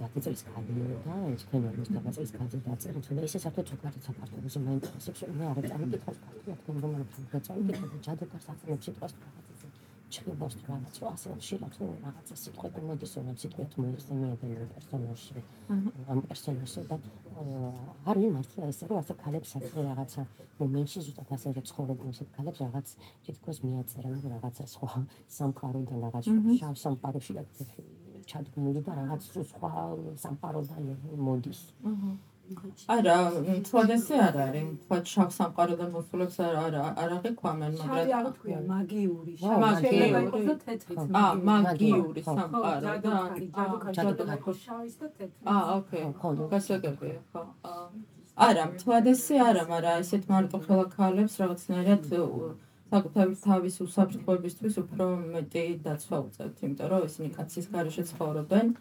[0.00, 5.44] დაწერის კაბინეტი და ეს ქემიალის დაწერის კაბინეტი დაწერეთ და ესე საერთოდ ჩოკლატი საფარდობზე მაინტერესებს მე
[5.52, 9.72] არ წამიკითხავს ქართულად კონდომებს და წამიკითხავს ჯადოქარს აწნებს სიტყვას რაღაცაზე
[10.12, 15.38] ჩხიბოს რაღაც რო ასე შეიძლება თუ რაღაცა სიტყვები მოდის რომ სიტყვით მოიხსენიებენ პერსონაჟში
[16.12, 16.96] ამ პერსონაჟში და
[18.10, 20.22] არ მიმართლა ესე რომ ასე ქალებს ასე რაღაცა
[20.60, 22.88] მომენტში ზუსტად ასე რომ ცხოვრობენ ისეთ ქალებს რაღაც
[23.24, 24.92] თითქოს მიაწერენ რაღაცა სხვა
[25.38, 26.24] სამყაროდან რაღაც
[26.60, 27.42] შავ სამყაროში და
[28.30, 29.70] ჩადგმული და რაღაც სხვა
[30.24, 30.84] სამყაროდან
[31.28, 31.60] მოდის.
[32.94, 33.16] არა,
[33.66, 34.64] თვალესე არ არის.
[34.82, 40.56] თქვა შავ სამყაროდან მოსულებს არ არ არ აღიქვამენ, მაგრამ შავი არ თქვია, მაგიური, მაგიური და
[40.64, 40.94] თეთრი.
[41.22, 43.14] აა, მაგიური სამყარო და
[43.98, 45.42] ჯადოქარი შავის და თეთრი.
[45.54, 46.04] აა, ოკეი.
[46.52, 47.42] გასაგებია, ხო.
[48.48, 52.02] არა, თვალესე არა, მაგრამ ესეთ მარტო ხელა ქალებს რაღაცნაირად
[52.92, 58.72] საკუთარი თავის უსაფრთხოებისთვის უფრო მეტი დაცვა უწევთ, იმიტომ რომ ისინი კაცის გარეშე ცხოვრობენ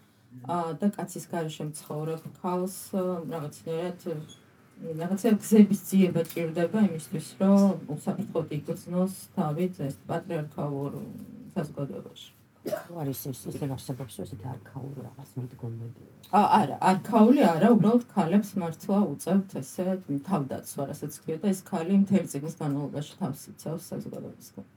[0.82, 4.04] და კაცის გარეშე მცხოვრებ ქალს რაღაცნაირად
[4.82, 10.91] რაღაცა გზების ძიება ჭირდება იმისთვის, რომ უსაფრთხოდ იგრძნოს თავით ეს პატრიარქალურ
[11.56, 12.41] საზოგადოებაში.
[12.69, 16.04] არის ის ისე არსებობს ესეთი არქაული რაღაც მიდგომები.
[16.39, 19.86] აა არა, არქაული არა, უბრალოდ ქალებს მართლა უწევთ ესე
[20.28, 24.69] თავდაცვა, რასაც ქვია და ეს ქალი მთელი წიგნის განმავლობაში თავს იცავს საზოგადოებისგან.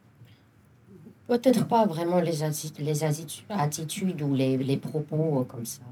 [1.26, 2.42] Peut-être pas vraiment les,
[2.78, 3.04] les
[3.48, 5.82] attitudes ou les, les propos comme ça,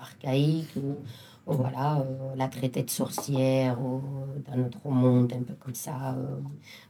[0.00, 0.98] archaïques ou
[1.54, 4.00] voilà, euh, la traiter de sorcière ou,
[4.50, 6.14] dans notre monde, un peu comme ça.
[6.16, 6.40] Euh.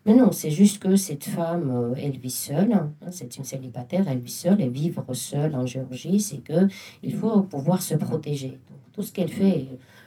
[0.07, 4.07] Mais non, c'est juste que cette femme, euh, elle vit seule, hein, c'est une célibataire,
[4.09, 6.69] elle vit seule, et vivre seule en Géorgie, c'est que
[7.03, 8.49] il faut pouvoir se protéger.
[8.49, 9.67] Donc, tout ce qu'elle fait,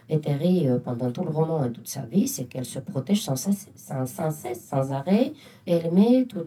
[0.10, 3.70] Ethérie, pendant tout le roman et toute sa vie, c'est qu'elle se protège sans cesse,
[3.76, 5.34] sans, cesse, sans arrêt,
[5.68, 6.44] et elle met tout,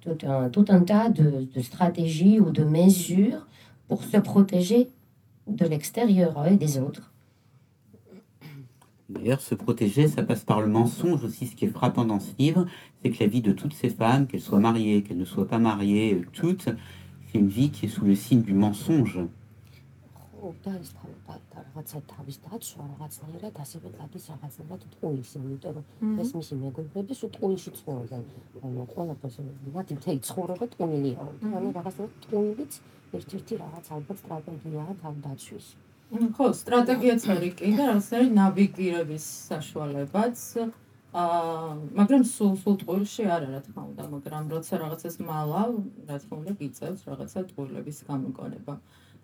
[0.00, 3.46] tout, un, tout un tas de, de stratégies ou de mesures
[3.88, 4.88] pour se protéger
[5.46, 7.12] de l'extérieur et des autres.
[9.08, 11.46] D'ailleurs, se protéger, ça passe par le mensonge aussi.
[11.46, 12.66] Ce qui est frappant dans ce livre,
[13.02, 15.58] c'est que la vie de toutes ces femmes, qu'elles soient mariées, qu'elles ne soient pas
[15.58, 16.68] mariées, euh, toutes,
[17.26, 19.18] c'est une vie qui est sous le signe du mensonge.
[36.08, 40.38] ხო, სტრატეგიაც არის კი და რაღაც არის ნავიგირების საშუალებაც.
[41.20, 45.70] აა, მაგრამ სულ სულ ტყუილში არ არა, რა თქმა უნდა, მაგრამ როცა რაღაცას მალავ,
[46.08, 48.74] რა თქმა უნდა, გიწევს რაღაცა ტყუილების გამოგონება.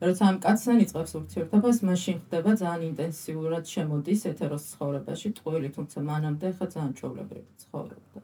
[0.05, 6.49] როცა ამ კაცთან იწყებს ურთიერთობას, მაშინ ხდება ძალიან ინტენსიურად შემოდის ეთეროს ცხოვრებაში ტყუილი, თუმცა მანამდე
[6.57, 8.19] ხა ძალიან ჩვეულებრივი ცხოვრობდა.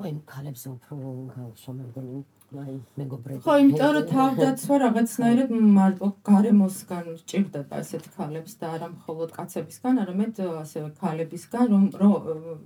[0.00, 0.96] ხო, იმ ქალებს უფრო
[1.36, 8.88] გავსვა მე მგონი ხო, იმიტომ რომ თავდაცვა რაღაცნაირად მარტო გარემოსგან ჭირდება ესეთ ქალებს და არა
[8.94, 12.18] მხოლოდ კაცებისგან, არამედ ასევე ქალებისგან, რომ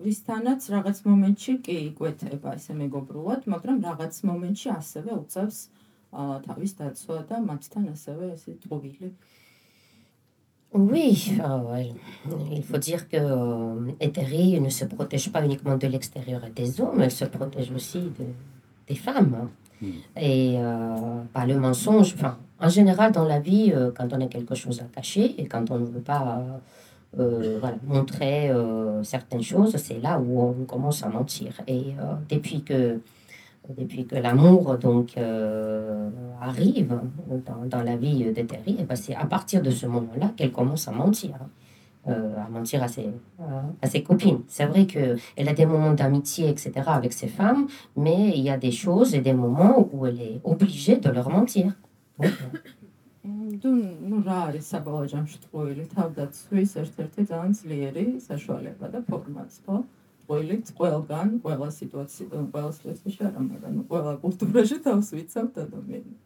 [0.06, 5.60] ვისთანაც რაღაც მომენტში კი იკვეთება ესე მეგობრულად, მაგრამ რაღაც მომენტში ასევე უწევს
[6.48, 9.12] თავის დაცვა და მათთან ასევე ესე ტყუილი.
[10.74, 11.38] Oui,
[11.70, 11.92] ouais.
[12.50, 16.80] il faut dire que euh, Ethérie ne se protège pas uniquement de l'extérieur et des
[16.80, 18.26] hommes, elle se protège aussi de,
[18.88, 19.50] des femmes.
[20.16, 24.26] Et euh, par le mensonge, enfin, en général dans la vie, euh, quand on a
[24.26, 26.42] quelque chose à cacher et quand on ne veut pas
[27.18, 28.50] euh, montrer
[29.02, 31.52] certaines choses, c'est là où on commence à mentir.
[31.66, 31.94] Et
[32.28, 33.00] depuis que
[33.78, 35.16] depuis que l'amour donc
[36.40, 36.98] arrive
[37.46, 40.86] dans, dans la vie d'Ethérie, eh ben, c'est à partir de ce moment-là qu'elle commence
[40.86, 41.30] à mentir
[42.07, 43.09] euh, à mentir à ses,
[43.81, 44.41] à ses copines.
[44.47, 48.57] C'est vrai qu'elle a des moments d'amitié, etc., avec ses femmes, mais il y a
[48.57, 51.73] des choses et des moments où elle est obligée de leur mentir.
[52.17, 52.59] Donc, euh,
[53.61, 53.69] თუ
[54.09, 59.75] ნუ რა არის საბოლოო ჯამში ტყუილი თავდაცვის ერთ-ერთი ძალიან ძლიერი საშუალება და ფორმაც, ხო?
[60.23, 66.17] ტყუილიც ყველგან, ყველა სიტუაციიდან, ყველა სიტუაციაში არა, მაგრამ ყველა კულტურაში თავს ვიცავთ ადამიანს.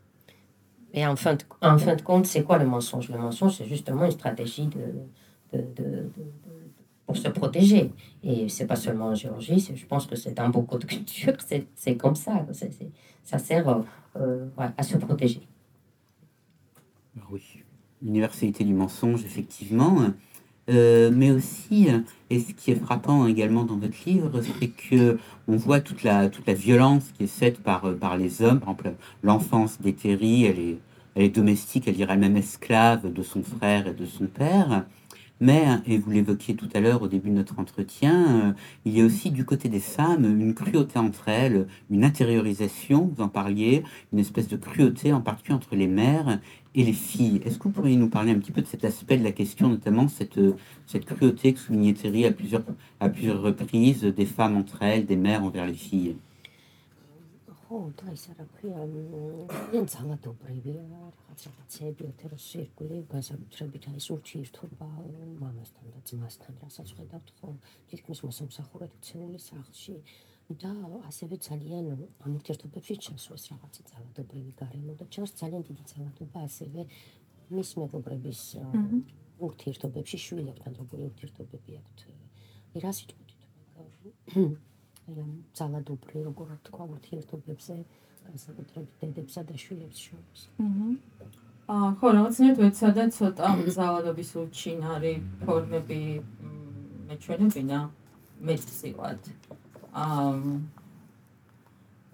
[0.95, 3.65] Et en fin, de, en fin de compte, c'est quoi le mensonge Le mensonge, c'est
[3.65, 4.85] justement une stratégie de,
[5.52, 6.10] de, de-
[7.06, 7.90] pour se protéger.
[8.22, 11.36] Et c'est pas seulement en Géorgie, je pense que c'est dans beaucoup de cultures,
[11.74, 12.46] c'est comme ça.
[12.52, 12.70] c'est-
[13.24, 13.80] ça sert euh,
[14.16, 14.46] euh,
[14.76, 15.40] à se protéger.
[17.30, 17.42] Oui,
[18.02, 19.98] l'universalité du mensonge, effectivement.
[20.70, 21.88] Euh, mais aussi,
[22.28, 26.28] et ce qui est frappant également dans votre livre, c'est que on voit toute la,
[26.28, 28.60] toute la violence qui est faite par, par les hommes.
[28.60, 30.78] Par exemple, l'enfance d'Ethérie, elle est,
[31.14, 34.84] elle est domestique, elle dirait même esclave de son frère et de son père.
[35.40, 38.52] Mais, et vous l'évoquiez tout à l'heure au début de notre entretien, euh,
[38.84, 43.22] il y a aussi du côté des femmes une cruauté entre elles, une intériorisation, vous
[43.22, 46.40] en parliez, une espèce de cruauté en particulier entre les mères
[46.74, 47.40] et les filles.
[47.44, 49.68] Est-ce que vous pourriez nous parler un petit peu de cet aspect de la question,
[49.68, 52.64] notamment cette, euh, cette cruauté que soulignait Thierry à plusieurs,
[52.98, 56.16] à plusieurs reprises des femmes entre elles, des mères envers les filles?
[57.68, 58.80] ხო და ის რა ქვია
[59.52, 64.88] ძალიან ძალადობრივია რაღაც რაღაცეები ეთეროს ირგვლივ განსაკუთრებით აი ეს ურთიერთობა
[65.42, 67.50] მამასთან და ძმასთან რასაც ხედავთ ხო
[67.92, 69.96] თითქმის მოსამსახურედ ქცეული სახლში.
[70.48, 70.72] და
[71.04, 71.84] ასევე ძალიან
[72.24, 76.80] ამ ურთიერთობებში ჩასვეს რაღაცა ძალადობრივი გარემო და ჩანს ძალიან დიდი ძალადობა ასევე
[77.52, 78.40] მის მეგობრების
[79.44, 82.00] ურთიერთობებში შვილებთან როგორი ურთიერთობები აქვთ.
[82.80, 82.92] რა
[85.58, 87.76] ძალადობრივ როგორ თქვა ურთიერთობებზე
[88.28, 90.40] განსაკუთრებით დედებსა და შვილებს შორის.
[91.74, 96.00] აა ხო, რაღაცნაირად ვეცადა ცოტა ზალადობის უჩინარი ფორმები
[97.08, 97.78] მეჩვენებინა
[98.48, 99.22] მეტწილად.
[100.04, 100.32] აა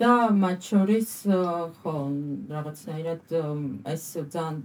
[0.02, 0.12] და
[0.44, 1.10] მათ შორის
[1.82, 1.94] ხო,
[2.54, 3.22] რაღაცნაირად
[3.94, 4.56] ეს ძალიან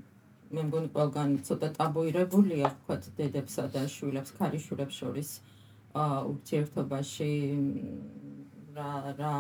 [0.54, 5.30] მე მგონი ყველგან ცოტა ტაბუირებულია, ვთქვათ, დედებსა და შვილებს, ქალიშვილებს შორის.
[5.40, 5.49] აა
[5.98, 7.68] ურთიერთობაში მ,
[8.78, 9.36] რა რა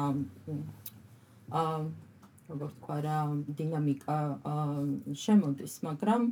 [1.53, 1.75] აა
[2.49, 3.17] როგორ თქვა რა
[3.59, 4.17] დინამიკა
[5.23, 6.23] შემოდის, მაგრამ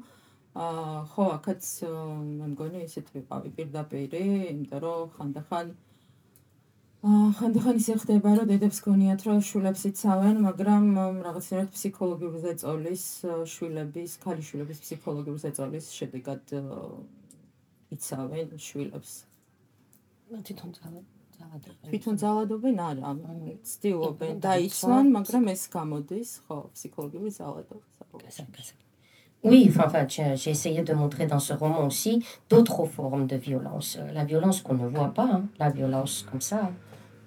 [0.57, 1.63] აა ხო, აქაც
[2.39, 5.67] მე მგონი ისეთ ვიყავი პირდაპირი, იმიტომ რომ ხანდახან
[7.37, 13.45] ხანდახან ისე ხდება, რომ დედებს გონიათ, რომ შვილებს იცავენ, მაგრამ ამ, რაღაცნაირად ფსიქოლოგიური ზეწოლის აა,
[13.53, 16.43] შვილების, ქალიშვილების ფსიქოლოგიური ზეწოლის შედეგად
[17.93, 19.13] იცავენ შვილებს.
[20.46, 21.00] თვითონ ძალა
[21.38, 23.10] ძალადობა თვითონ ძალადობენ არა,
[23.70, 25.04] ცდილობენ იქნება დაიცვან, დაიცვან.
[25.16, 27.84] მაგრამ ეს გამოდის, ხო, ფსიქოლოგიური ძალადობა.
[28.24, 28.78] გასაგ გასაგ
[29.44, 33.34] Oui, enfin, enfin, j'ai j'ai essayé de montrer dans ce roman aussi d'autres formes de
[33.34, 33.96] violence.
[33.98, 36.70] Euh, La violence qu'on ne voit pas, hein, la violence comme ça,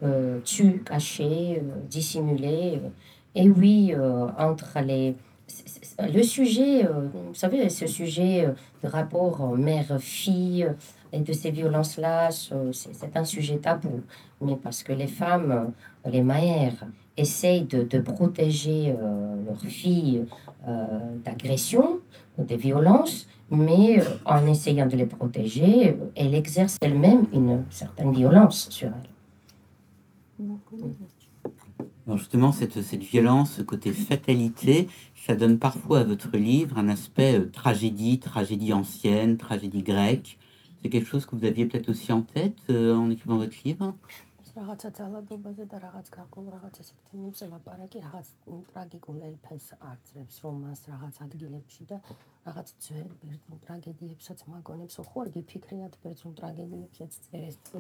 [0.01, 2.80] euh, tue, cachée, euh, dissimulée.
[2.82, 2.89] euh.
[3.36, 5.15] et oui, euh, entre les...
[5.47, 10.73] c'est- c'est- Le sujet, euh, vous savez, ce sujet euh, de rapport euh, mère-fille euh,
[11.12, 14.00] et de ces violences-là, ce- c'est un sujet tabou.
[14.40, 15.72] Mais parce que les femmes,
[16.06, 16.86] euh, les mères,
[17.16, 20.24] essayent de, de protéger euh, leurs filles
[20.68, 20.86] euh,
[21.24, 22.00] d'agression,
[22.38, 28.12] des violences, mais euh, en essayant de les protéger, euh, elle exerce elle-même une certaine
[28.12, 29.11] violence sur elles.
[32.16, 37.40] Justement, cette, cette violence, ce côté fatalité, ça donne parfois à votre livre un aspect
[37.52, 40.38] tragédie, tragédie ancienne, tragédie grecque.
[40.83, 43.95] C'est quelque chose que vous aviez peut-être aussi en tête euh, en écrivant votre livre?
[44.51, 48.31] რაღაცა ძალადობაზე და რაღაც გარკვეულ რაღაც ესეთი ნიმს ლაპარაკი რაღაც
[48.70, 51.99] ტრაგიკულ ელფენს არწრებს რომანს რაღაც ადგილებში და
[52.47, 57.78] რაღაც ძველ ბერძნულ ტრაგედიებსაც მაგონებს ხო არ გიფიქრიათ ბერძნულ ტრაგედიებსაც წერეს თქო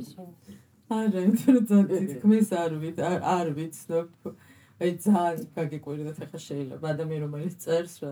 [0.90, 2.96] არა, იმიტომ რომ ძალიან თქმის არ ვიც
[3.34, 4.08] არ ვიცნობ.
[4.80, 6.84] აი ძალიან გაგიკვირდათ ახლა შეიძლება.
[6.94, 8.10] ადამიანი რომელიც წერს რა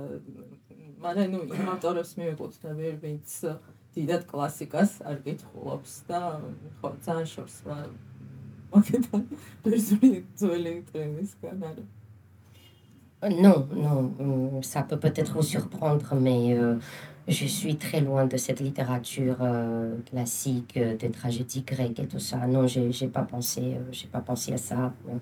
[1.02, 3.28] მაგრამ ნუ იმ ავტორებს მივეკუთვნები ვინც
[3.97, 6.21] დიდად კლასიკას არ კითხულობს და
[6.81, 7.77] ხო ძალიან შორს რა
[8.73, 9.21] მაგეთან
[9.65, 11.85] პერსონი ძველი ტრენისგან არა
[13.23, 16.75] Euh, Non, non, hum, ça peut peut-être vous surprendre, mais euh,
[17.27, 22.19] je suis très loin de cette littérature euh, classique, euh, des tragédies grecques et tout
[22.19, 22.45] ça.
[22.47, 24.93] Non, j'ai j'ai pas pensé, euh, j'ai pas pensé à ça.
[25.07, 25.19] non.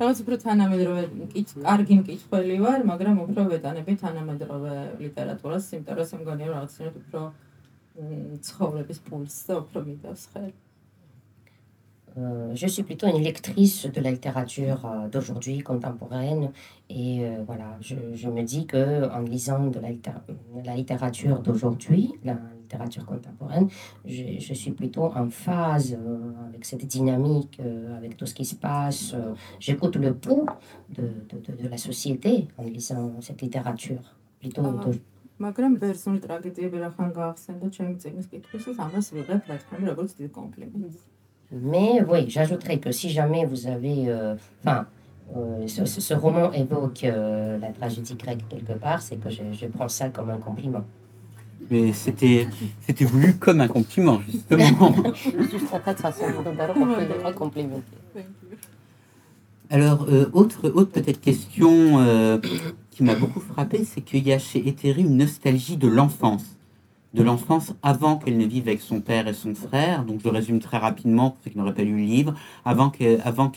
[0.00, 6.46] რაღაც უფრო თანამედროვე კით კარგი მკითხველი ვარ, მაგრამ უფრო ვეტანები თანამედროვე ლიტერატურას, იმიტომ რომ მგონია
[6.46, 7.20] რომ რაღაცნაირად უფრო
[7.96, 10.54] მ, ცხოვრების პულსს და უფრო მიდევს ხელი.
[12.18, 16.50] Euh, je suis plutôt une lectrice de la littérature euh, d'aujourd'hui, contemporaine.
[16.88, 20.22] Et euh, voilà, je, je me dis que en lisant de la, littéra-
[20.64, 22.38] la littérature d'aujourd'hui, la
[22.70, 23.68] littérature contemporaine,
[24.04, 28.44] je, je suis plutôt en phase euh, avec cette dynamique, euh, avec tout ce qui
[28.44, 29.12] se passe.
[29.14, 30.46] euh, J'écoute le pouls
[30.90, 34.04] de, de, de- de la société en lisant cette littérature.
[34.40, 34.84] Plutôt Ah.
[34.84, 35.00] de-
[35.44, 40.30] მაგრამ პერსონალი ტრაგედიები რახან გაახსენდა ჩემი წიგნის კითხვისთვის, ამას ვიღებ რა თქმა უნდა როგორც დიდ
[40.38, 40.96] კომპლიმენტს.
[41.52, 44.08] Mais oui, j'ajouterais que si jamais vous avez.
[44.08, 44.34] euh,
[44.64, 44.86] Enfin,
[45.36, 49.42] euh, ce, ce- ce roman évoque euh, la tragédie grecque quelque part, c'est que je,
[49.52, 50.84] je prends ça comme un compliment.
[51.71, 52.47] Mais c'était
[52.81, 54.93] c'était voulu comme un compliment, justement.
[59.69, 62.37] Alors, euh, autre, autre peut-être question euh,
[62.91, 66.57] qui m'a beaucoup frappé, c'est qu'il y a chez Ethéry une nostalgie de l'enfance.
[67.13, 70.03] De l'enfance avant qu'elle ne vive avec son père et son frère.
[70.03, 72.33] Donc, je résume très rapidement pour ceux qui n'auraient pas lu le livre.
[72.65, 73.49] Avant que- avant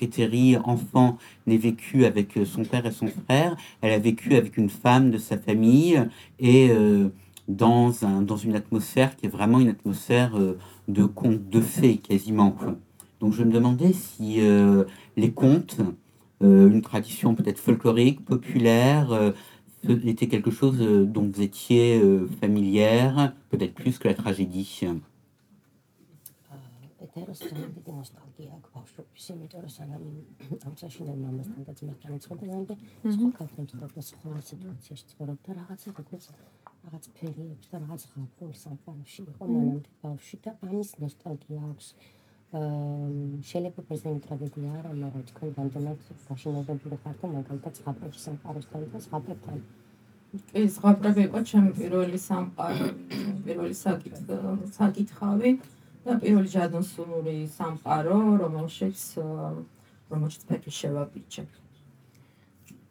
[0.65, 4.71] enfant, n'ait vécu avec euh, son père et son frère, elle a vécu avec une
[4.71, 6.01] femme de sa famille
[6.39, 7.09] et euh,
[7.49, 11.99] dans, un, dans une atmosphère qui est vraiment une atmosphère euh, de conte de fées
[11.99, 12.57] quasiment.
[13.21, 14.85] Donc je me demandais si euh,
[15.17, 15.81] les contes,
[16.43, 19.33] euh, une tradition peut-être folklorique, populaire,
[19.89, 22.03] était quelque chose dont vous étiez
[22.41, 24.81] familière, peut-être plus que la tragédie.
[33.05, 33.05] Mm-hmm.
[33.05, 33.33] Mm-hmm.
[36.85, 41.87] რაღაც ფერიებს და რაღაც ხალხურ სალტანში იყო მანამდე ბავში და ამის ნოსტალგია აქვს.
[43.51, 49.59] შეიძლება პრეზიდენტ ტრაგედია არა, მაგრამ თქვენ გამდენად გაშინებული ხართ და მაგალითად ზღაპრებში სამყაროსთან და ზღაპრებთან.
[50.51, 52.87] კი, ზღაპრები იყო ჩემი პირველი სამყარო,
[53.47, 54.18] პირველი საკითხ
[54.78, 55.51] საკითხავი
[56.05, 59.01] და პირველი ჯადოსნური სამყარო, რომელშიც
[60.12, 61.45] რომელშიც ფეხი შევაბიჭე.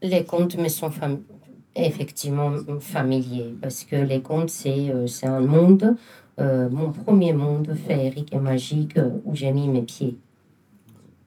[0.03, 1.43] Les contes me sont familiers.
[1.75, 5.95] Effectivement familiers parce que les contes, c'est euh, c'est un monde,
[6.39, 10.17] euh, mon premier monde féerique et magique euh, où j'ai mis mes pieds.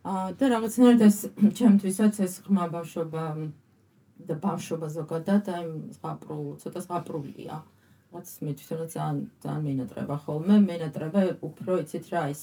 [0.07, 1.17] აა და რაღაცნაირად ეს
[1.59, 3.23] ჩემთვისაც ეს ხმა ბავშვობა
[4.29, 5.65] და ბავშვობა ზოგადად აი
[5.97, 7.57] ზღაპრულ, ცოტა ზღაპრულია.
[8.15, 12.43] რაც მე თვითონაც ძალიან ძალიან მენატრება ხოლმე, მენატრება უფრო იცით რა ის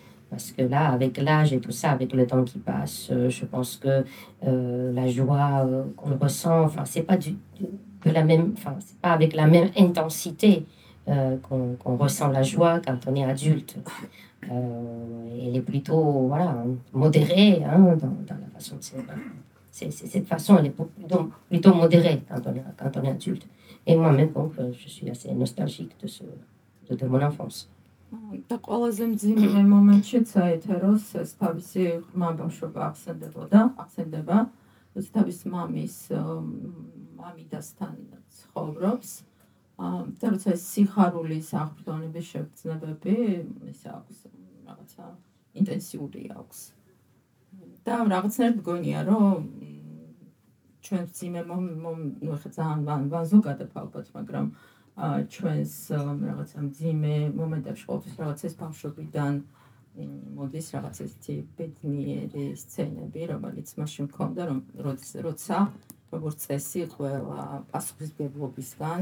[0.31, 3.43] Parce que là, avec l'âge et tout ça, avec le temps qui passe, euh, je
[3.45, 4.05] pense que
[4.47, 7.31] euh, la joie euh, qu'on ressent, enfin, c'est pas du,
[8.05, 10.65] de la même, enfin, c'est pas avec la même intensité
[11.05, 13.75] qu'on qu'on ressent la joie quand on est adulte.
[14.49, 16.63] Elle est plutôt voilà,
[16.93, 20.75] modérée hein, dans, dans la façon de c'est- c'est- Cette façon, elle est
[21.49, 23.45] plutôt, modérée quand on, est, quand on est adulte.
[23.85, 26.23] Et moi-même, donc, je suis assez nostalgique de, ce,
[26.89, 27.69] de mon enfance.
[28.11, 34.37] და ყველაზე მძიმე მომენტში საეთეროს ეს თავისი ხმა ბავშვობა ახსენდებოდა, ახსენდება,
[34.95, 35.95] როცა თავის მამის
[37.21, 37.93] მამიდასთან
[38.39, 39.11] ცხოვრობს.
[39.81, 40.01] აა,
[40.33, 43.15] როცა ეს სიხარულის აღბრდონების შეგრძნებები,
[43.71, 44.17] ის აქვს
[44.67, 45.05] რაღაცა
[45.63, 46.59] ინტენსიური აქვს.
[47.85, 49.39] და რაღაცნაირად მგონია, რომ
[50.85, 51.65] ჩვენ ძიმე მომ
[52.43, 58.53] ხა ძალიან ვან ვან ზოგადად ალბათ, მაგრამ აა, ჩვენს რაღაცა მძიმე მომენტებში ყოველთვის რაღაც ეს
[58.59, 59.33] ბავშვობიდან
[60.35, 64.59] მოდის რაღაც ესეთი ბედნიერი სცენები, რომელიც მაშინ მქონდა, რომ
[65.27, 65.57] როცა
[66.11, 68.99] როგორც წესი ყველა პასუხისმგებლობისგან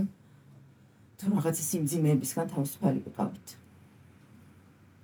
[1.20, 3.48] თუ რაღაც ის იმძიმეებისგან თავისუფალი ვიყავით.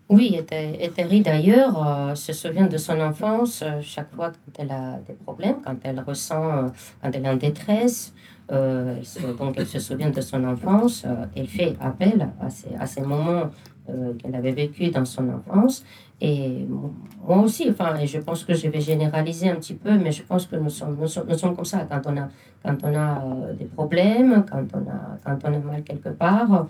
[0.08, 1.76] Oui, Ethérie d'ailleurs
[2.12, 5.76] euh, se souvient de son enfance euh, chaque fois quand elle a des problèmes, quand
[5.84, 6.68] elle ressent, euh,
[7.02, 8.14] quand elle est en détresse.
[8.52, 8.98] euh,
[9.40, 11.04] donc elle se souvient de son enfance,
[11.36, 13.50] elle fait appel à ces, à ces moments
[14.20, 15.84] qu'elle avait vécu dans son enfance.
[16.22, 16.94] Et mo-
[17.28, 20.22] moi aussi, enfin, et je pense que je vais généraliser un petit peu, mais je
[20.24, 22.28] pense que nous sommes, nous sommes, nous sommes comme ça quand on a,
[22.64, 26.68] quand on a des problèmes, quand on a, quand on a mal quelque part.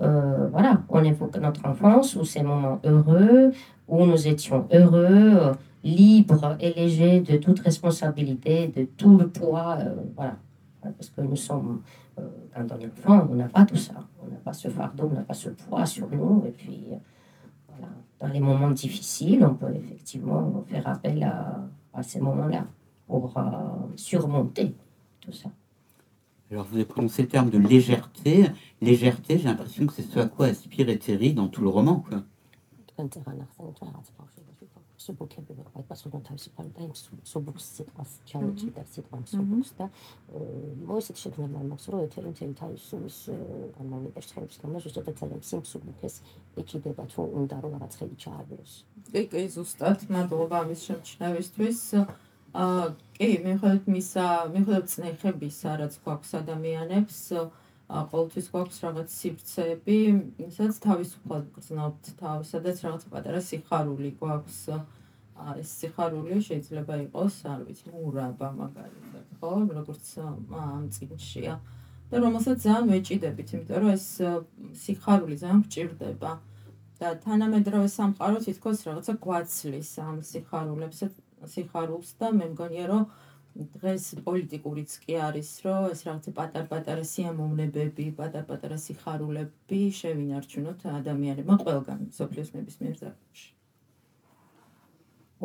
[0.00, 3.52] Euh, voilà, on évoque notre enfance ou ces moments heureux
[3.88, 9.78] où nous étions heureux, euh, libres et légers de toute responsabilité, de tout le poids,
[9.80, 10.36] euh, voilà.
[10.80, 11.82] Parce que nous sommes,
[12.16, 13.94] quand on est enfant, on n'a pas tout ça.
[14.22, 16.44] On n'a pas ce fardeau, on n'a pas ce poids sur nous.
[16.46, 16.86] Et puis,
[17.68, 21.58] voilà, dans les moments difficiles, on peut effectivement faire appel à,
[21.92, 22.64] à ces moments-là
[23.06, 23.34] pour
[23.96, 24.74] surmonter
[25.20, 25.50] tout ça.
[26.50, 28.46] Alors, vous avez prononcé le terme de légèreté.
[28.80, 32.04] Légèreté, j'ai l'impression que c'est ce à quoi aspire Terry dans tout le roman.
[32.08, 32.22] Quoi.
[52.56, 52.84] აა
[53.18, 57.18] კი, მიხედვით მისა, მიხედვით წნეხებისა, რაც გვაქვს ადამიანებს,
[57.88, 59.98] ყოველთვის გვაქვს რაღაც სივრცეები,
[60.56, 64.60] სადაც თავისუფლად გრძნობთ თავს, სადაც რაღაც პატარა სიხარული გვაქვს.
[65.38, 71.54] ეს სიხარული შეიძლება იყოს, არ ვიცი, მურაბა მაგალითად, ხო, როგორც ამ წინშია.
[72.08, 74.06] და რომელსაც ძალიან ვეჭიდებით, იმიტომ რომ ეს
[74.82, 76.32] სიხარული ძალიან გჭირდება.
[76.98, 80.98] და თანამედროვე სამყარო თითქოს რაღაცა გვაცლის ამ სიხარულებს,
[81.53, 83.07] სიხარულს და მე მგონია რომ
[83.77, 92.55] დღეს პოლიტიკურიც კი არის რომ ეს რაღაცა პატარ-პატარა სიამოვნებები, პატარ-პატარა სიხარულები შევინარჩუნოთ ადამიანებმა ყველგან სოფლიოს
[92.57, 93.53] ნებისმიერ ძაღლში.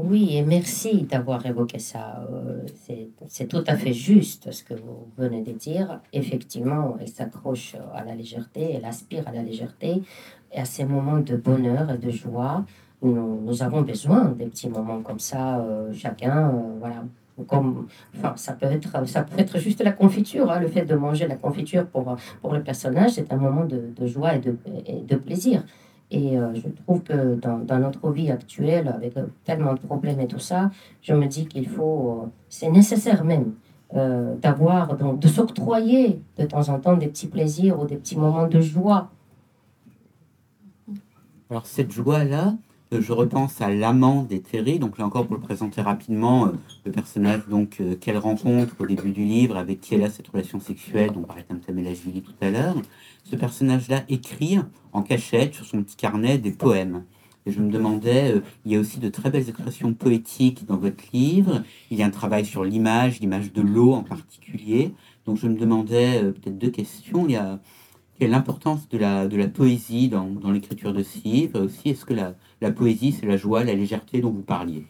[0.01, 2.25] Oui, et merci d'avoir évoqué ça.
[2.31, 6.01] Euh, C'est c'est tout à fait juste ce que vous venez de dire.
[6.13, 10.03] Effectivement, elle s'accroche à la légèreté, elle aspire à la légèreté
[10.53, 12.65] et à ces moments de bonheur et de joie.
[13.04, 17.04] Nous, avons besoin des petits moments comme ça, euh, chacun, euh, voilà.
[17.48, 20.50] Comme, enfin, ça peut être, ça peut être juste la confiture.
[20.52, 23.82] hein, le fait de manger la confiture pour, pour le personnage, c'est un moment de,
[23.94, 24.56] de joie et de,
[25.06, 25.64] de plaisir.
[26.12, 30.28] Et euh, je trouve que dans, dans notre vie actuelle, avec tellement de problèmes et
[30.28, 30.70] tout ça,
[31.02, 33.54] je me dis qu'il faut, c'est nécessaire même
[34.42, 38.48] d'avoir, donc, de s'octroyer de temps en temps des petits plaisirs ou des petits moments
[38.48, 39.12] de joie.
[41.52, 42.56] Alors, cette joie-là,
[43.02, 44.80] je repense à l'amant d'Ethérie.
[44.80, 46.52] Donc, là encore, pour le présenter rapidement, euh,
[46.86, 50.28] le personnage donc euh, qu'elle rencontre au début du livre, avec qui elle a cette
[50.28, 52.76] relation sexuelle, dont parlait Tamtamela Julie tout à l'heure.
[53.24, 54.60] Ce personnage-là écrit
[54.92, 57.04] en cachette sur son petit carnet des poèmes.
[57.46, 60.78] Et je me demandais, euh, il y a aussi de très belles expressions poétiques dans
[60.78, 61.64] votre livre.
[61.92, 64.94] Il y a un travail sur l'image, l'image de l'eau en particulier.
[65.26, 67.26] Donc je me demandais euh, peut-être deux questions.
[67.28, 67.60] Il y a
[68.18, 71.60] quelle est l'importance de la, de la poésie dans, dans l'écriture de ce livre?
[71.60, 74.86] Et aussi, est-ce que la, la poésie, c'est la joie, la légèreté dont vous parliez.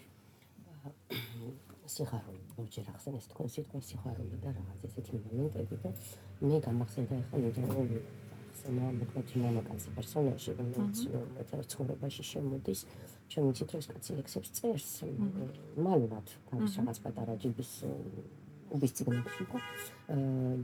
[18.74, 19.60] კუბის წიგნებში იყო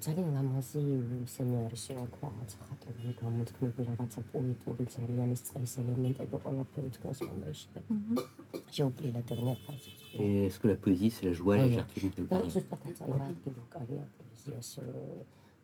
[0.02, 0.82] ძალიან ლამაზი
[1.30, 7.82] სცენარისი აქვს რაღაც ხატები გამოთქმები რაღაცა პოეტური ძალიან ის წეს ელემენტები ყველაფერი დგას მომეში და
[8.74, 12.54] შეუპლილა დაგნა ფაზი ეს que la poésie c'est la joie la fierté de la vie
[12.58, 14.70] ზუსტად აწარმოებდი ვოკალია პოეზიას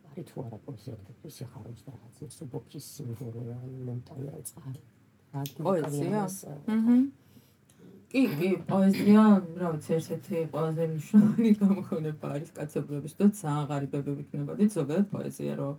[0.09, 4.81] არის თუ არა პოეზია ეს ხარობს და რაღაც სუბოქის სიმბოლო ან მომტანა წყარი
[5.65, 6.25] პოეზია
[6.77, 6.97] აჰა
[8.15, 9.21] კი, კი, პოეზია,
[9.59, 15.73] რა ვიცი, ერთ-ერთი ყველაზე მნიშვნელოვანი გამოგონება არის კაცობრიობის და ძალიან ღარიბები ვიქნებოდით ზოგადად პოეზია რომ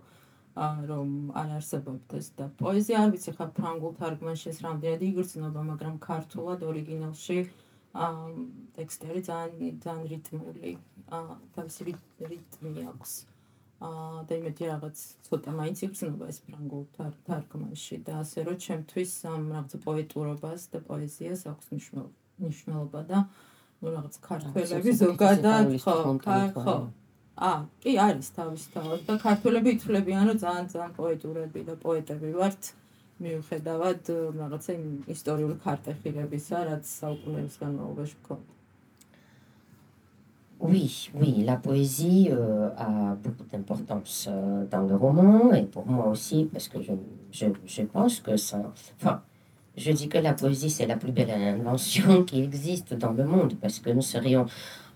[0.89, 1.09] რომ
[1.41, 7.39] არ არსებობდეს და პოეზია არ ვიცი ხა ფრანგულ თარგმანში ეს რამდენად იგრძნობა, მაგრამ ქართულად ორიგინალში
[8.05, 8.29] აა
[8.77, 10.75] ტექსტები ძალიან ძალიან რიტმული,
[11.17, 13.13] აა თავისი რიტ- რიტმი აქვს.
[13.89, 14.97] აა და იმედი რაღაც
[15.29, 20.79] ცოტა მაინც იგრძნობა ეს ფრანგულ თარ- თარგმანში და ასე რომ ჩემთვის ამ რაღაც პოეტურობას და
[20.89, 23.19] პოეზიას აქვს მნიშვნელობა მნიშვნელობა და
[23.81, 25.95] ნუ რაღაც ქართველები ზოგადად ხო
[26.57, 26.77] ხო.
[27.37, 32.73] აა კი არის თავისთავად და ქართველები ითვლებიან რომ ძალიან ძალიან პოეტურები და პოეტები ვართ.
[33.17, 38.55] მიუხედავად э, რაღაცა იმ ისტორიული ქარტეხილებისა რაც საუკუნეების განმავლობაში გვქონდა
[40.59, 46.07] Oui, oui, la poésie euh, a beaucoup d'importance euh, dans le roman et pour moi
[46.07, 46.93] aussi parce que je,
[47.31, 48.73] je, je pense que ça...
[48.99, 49.21] Enfin,
[49.77, 53.53] je dis que la poésie c'est la plus belle invention qui existe dans le monde
[53.61, 54.45] parce que nous serions...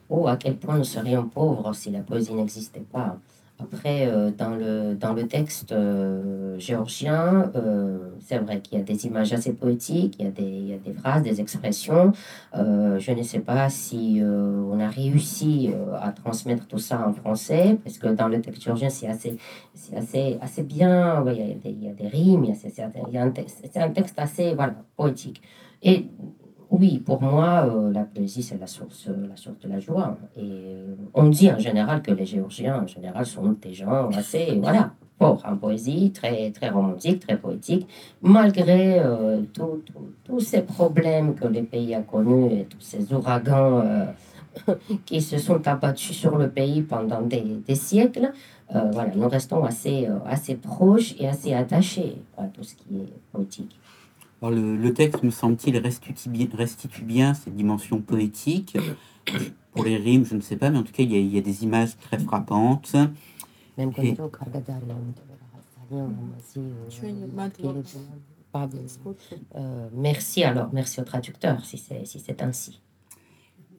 [0.09, 3.17] Oh, à quel point nous serions pauvres si la poésie n'existait pas.
[3.61, 8.83] Après, euh, dans, le, dans le texte euh, géorgien, euh, c'est vrai qu'il y a
[8.83, 12.11] des images assez poétiques, il y a des, il y a des phrases, des expressions.
[12.53, 17.97] Je ne sais pas si on a réussi à transmettre tout ça en français, parce
[17.97, 19.37] que dans le texte géorgien, c'est assez,
[19.73, 21.23] c'est assez, assez bien.
[21.27, 25.41] il, y a des, il y a des rimes, c'est un texte assez voilà, poétique.
[25.83, 26.07] Et
[26.71, 30.17] oui, pour moi, euh, la poésie, c'est la source, euh, la source de la joie.
[30.37, 34.57] Et euh, on dit en général que les Géorgiens, en général, sont des gens assez,
[34.57, 37.87] voilà, forts en poésie, très, très romantiques, très poétiques,
[38.21, 39.41] malgré euh,
[40.23, 43.83] tous ces problèmes que le pays a connus et tous ces ouragans
[45.05, 48.31] qui se sont abattus sur le pays pendant des, des siècles.
[48.69, 53.77] voilà, nous restons assez, assez proches et assez attachés à tout ce qui est poétique.
[54.41, 58.77] Alors, le, le texte, me semble-t-il, restitue bien, restitue bien cette dimension poétique.
[59.71, 61.33] Pour les rimes, je ne sais pas, mais en tout cas, il y a, il
[61.33, 62.95] y a des images très frappantes.
[64.03, 64.15] Et-
[69.55, 72.81] Euh, merci alors, merci au traducteur si c'est si c'est ainsi.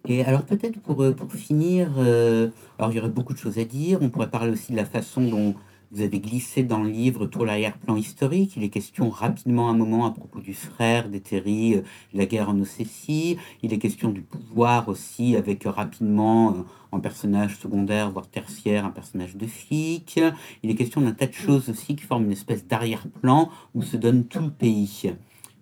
[0.08, 2.48] Et alors peut-être pour, euh, pour finir, euh,
[2.78, 3.98] alors il y aurait beaucoup de choses à dire.
[4.00, 5.54] On pourrait parler aussi de la façon dont
[5.92, 8.54] vous avez glissé dans le livre tout l'arrière-plan historique.
[8.56, 11.82] Il est question rapidement un moment à propos du frère d'Hétérie, euh,
[12.14, 13.36] la guerre en Ossétie.
[13.62, 16.62] Il est question du pouvoir aussi avec euh, rapidement euh,
[16.92, 20.18] en personnage secondaire, voire tertiaire, un personnage de flic.
[20.62, 23.96] Il est question d'un tas de choses aussi qui forment une espèce d'arrière-plan où se
[23.96, 25.12] donne tout le pays.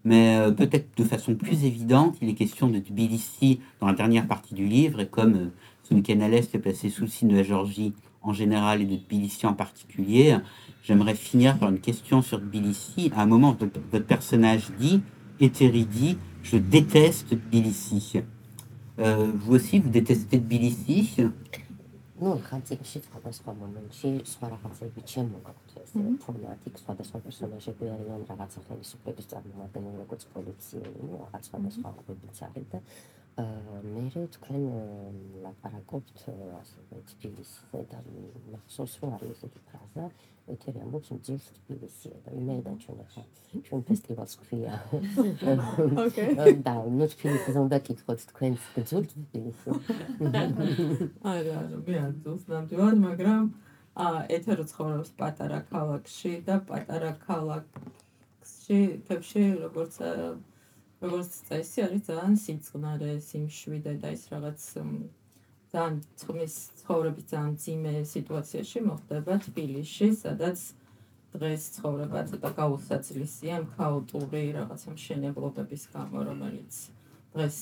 [0.05, 4.27] Mais euh, peut-être de façon plus évidente, il est question de Tbilissi dans la dernière
[4.27, 5.47] partie du livre, et comme euh,
[5.83, 9.47] ce week-end est placé sous le signe de la Géorgie en général et de Tbilissi
[9.47, 10.37] en particulier,
[10.83, 13.11] j'aimerais finir par une question sur Tbilissi.
[13.15, 15.03] À un moment, votre, personnage dit,
[15.41, 18.21] Eteri dit, je déteste Tbilissi.
[18.99, 21.17] Euh, vous aussi, vous détestez Tbilissi?
[22.21, 22.37] ნუ
[33.39, 34.65] მერე თქვენ
[35.45, 36.25] ლაპარაკობთ
[36.61, 38.01] ასევე თბილისზე და
[38.53, 40.05] მახსოვს რომ არის ესეთი ფრაზა
[40.55, 42.17] ეთერი ამბობს მძიმს თბილისია.
[42.25, 43.25] და მე და ჩვენ ახლა
[43.67, 44.75] ჩვენ ფესტივალს ქვია
[46.67, 49.71] და ნუ თბილისზე უნდა კითხოთ თქვენს გძულთ თბილისი
[51.33, 53.45] არა მე არ გძულს ნამდვილად მაგრამ
[54.37, 59.95] ეთერო ცხოვრობს პატარა ქალაქში და პატარა ქალაქში თებში როგორც
[61.01, 64.61] როგორც წესი არის ძალიან სიმწყნარე, სიმშვიდე და ის რაღაც
[65.73, 70.59] ძალიან წყმის ცხოვრების ძალიან ძიმე სიტუაციაში მოხდება თბილისში, სადაც
[71.35, 76.75] დღეს ცხოვრება ცოტა გაუსაცლისია, იმ ქაოტური რაღაცა მშენებლობების გამო, რომელიც
[77.35, 77.59] დღეს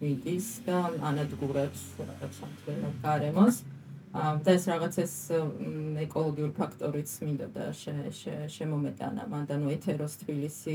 [0.00, 0.78] მიდის და
[1.10, 3.56] ანადგურებს რაღაცა მთლიანად გარემოს.
[4.44, 5.12] და ეს რაღაც ეს
[6.02, 10.74] ეკოლოგიური ფაქტორიც მინდოდა შე- შე- შემომეტანა მან და ნუ ეთეროს თბილისი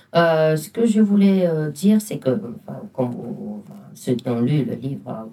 [0.13, 4.63] ce que je voulais euh, dire, c'est que, enfin, comme vous- ceux qui ont lu
[4.65, 5.27] le livre, hein,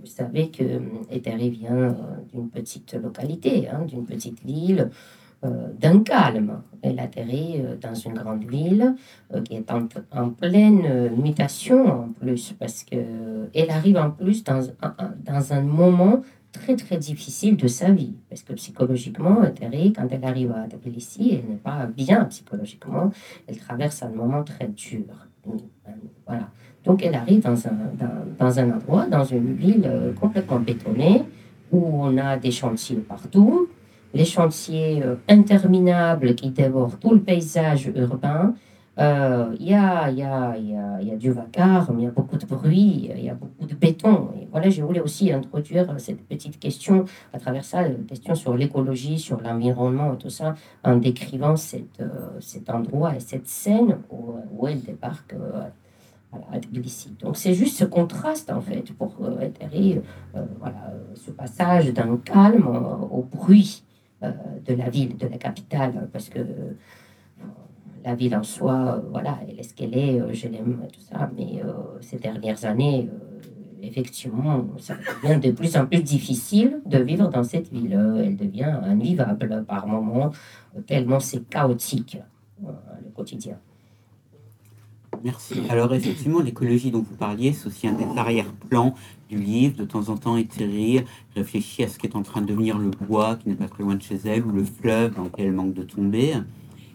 [0.00, 0.64] vous, savez que
[1.10, 1.92] Eteri vient euh,
[2.32, 4.90] d'une petite localité, hein, d'une petite ville,
[5.44, 6.62] euh, d'un calme.
[6.82, 8.94] Elle atterrit euh, dans une grande ville
[9.34, 12.96] euh, qui est en, pleine euh, mutation en plus, parce que
[13.54, 14.60] elle arrive en plus dans
[15.24, 16.22] dans un moment
[16.52, 21.30] très très difficile de sa vie, parce que psychologiquement, Terry, quand elle arrive à Tbilissi,
[21.32, 23.10] elle n'est pas bien psychologiquement,
[23.46, 25.04] elle traverse un moment très dur.
[26.26, 26.48] Voilà.
[26.84, 31.22] Donc elle arrive dans un, dans, dans un endroit, dans une ville euh, complètement bétonnée,
[31.70, 33.68] où on a des chantiers partout,
[34.14, 38.54] les chantiers euh, interminables qui dévorent tout le paysage urbain.
[38.98, 42.10] Euh, Il y, a, y, a, y, a, y a du vacarme, il y a
[42.10, 44.30] beaucoup de bruit, il y a beaucoup de béton.
[44.38, 48.54] Et voilà, je voulais aussi introduire cette petite question, à travers ça, une question sur
[48.54, 54.66] l'écologie, sur l'environnement tout ça, en décrivant cette, euh, cet endroit et cette scène où,
[54.68, 55.62] elle débarque euh,
[56.52, 57.16] à Tbilissi.
[57.20, 60.02] Donc c'est juste ce contraste, en fait, pour euh, atterrir,
[60.36, 63.84] euh, voilà, euh, ce passage d'un calme euh, au bruit
[64.22, 64.32] euh,
[64.66, 66.76] de la ville, de la capitale, parce que euh,
[68.04, 71.00] la ville en soi, euh, voilà, elle est ce qu'elle est, euh, je l'aime, tout
[71.00, 73.46] ça, mais euh, ces dernières années, euh,
[73.82, 77.94] effectivement, ça devient de plus en plus difficile de vivre dans cette ville.
[77.94, 80.30] Euh, Elle devient invivable par moments,
[80.76, 82.18] euh, tellement c'est chaotique.
[82.60, 83.56] le quotidien.
[85.24, 85.54] Merci.
[85.68, 88.94] Alors effectivement, l'écologie dont vous parliez, c'est aussi un des arrière-plans
[89.28, 89.76] du livre.
[89.76, 91.04] De temps en temps, Ethérie
[91.36, 93.82] réfléchit à ce qui est en train de devenir le bois, qui n'est pas très
[93.84, 96.34] loin de chez elle, ou le fleuve dans lequel elle manque de tomber.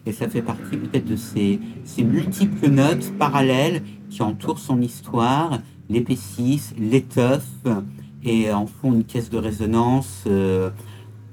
[0.08, 5.58] Et ça fait partie peut-être de ces, ces, multiples notes parallèles qui entourent son histoire,
[5.90, 7.68] l'épaississent, l'étoffent
[8.24, 10.70] et en font une caisse de résonance euh,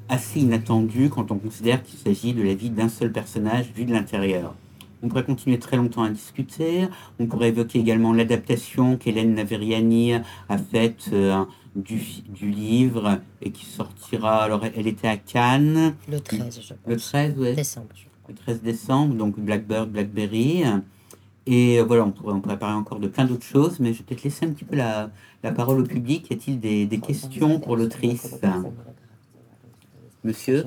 [0.09, 3.93] assez inattendue quand on considère qu'il s'agit de la vie d'un seul personnage vu de
[3.93, 4.53] l'intérieur.
[5.01, 6.89] On pourrait continuer très longtemps à discuter.
[7.17, 10.15] On pourrait évoquer également l'adaptation qu'Hélène Naveriani
[10.49, 11.45] a faite euh,
[11.78, 14.43] du, du, livre et qui sortira.
[14.43, 15.95] Alors, elle était à Cannes.
[16.09, 16.78] Le 13, je pense.
[16.88, 17.53] Le 13, ouais.
[17.53, 17.88] décembre.
[18.28, 20.63] Le 13 décembre, donc Blackbird, Blackberry.
[21.47, 24.45] Et voilà, on pourrait, parler encore de plein d'autres choses, mais je vais peut-être laisser
[24.45, 25.11] un petit peu la,
[25.43, 26.30] la parole au public.
[26.32, 28.39] Y a-t-il des, des questions pour l'autrice?
[30.23, 30.65] Monsieur?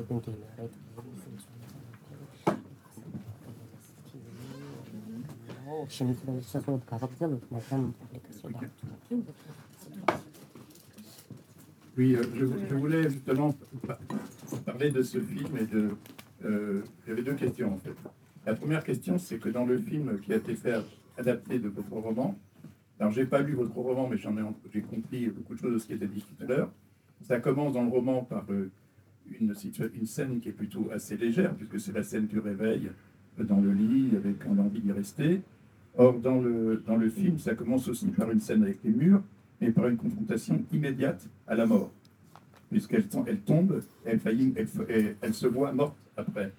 [11.96, 13.52] Oui, euh, je, voulais justement
[14.64, 15.90] parler de ce film et de.
[16.44, 17.94] Euh, J'avais deux questions en fait.
[18.46, 20.76] La première question, c'est que dans le film qui a été fait
[21.18, 22.38] adapté de votre roman,
[23.00, 25.78] alors j'ai pas lu votre roman, mais j'en ai j'ai compris beaucoup de choses de
[25.78, 26.70] ce qui était dit tout à l'heure.
[27.22, 28.70] Ça commence dans le roman par euh,
[29.40, 29.54] une,
[30.06, 32.90] scène qui est plutôt assez légère, puisque c'est la scène du réveil
[33.38, 35.42] dans le lit avec on a envie d'y rester.
[35.96, 39.22] Or, dans le, dans le film, ça commence aussi par une scène avec les murs,
[39.60, 41.90] mais par une confrontation immédiate à la mort.
[42.70, 46.52] Puisqu'elle elle tombe, elle, se voit morte après.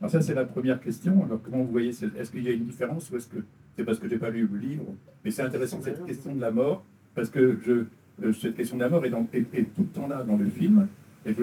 [0.00, 1.24] Alors ça, c'est la première question.
[1.24, 3.38] Alors comment vous voyez, est-ce qu'il y a une différence ou est-ce que
[3.76, 4.84] c'est parce que j'ai pas lu le livre?
[5.24, 6.84] Mais c'est intéressant cette question de la mort,
[7.14, 9.42] parce que je, cette question de la mort est, dans, est,
[9.74, 10.88] tout le temps là dans le film.
[11.26, 11.34] Et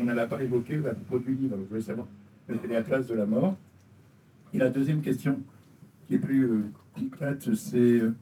[0.00, 1.56] on n'a pas évoqué à propos du livre.
[1.62, 2.06] Je voulais savoir
[2.46, 3.56] quelle est la place de la mort.
[4.54, 5.38] Et la deuxième question,
[6.06, 6.62] qui est plus euh,
[6.94, 8.14] concrète, c'est euh,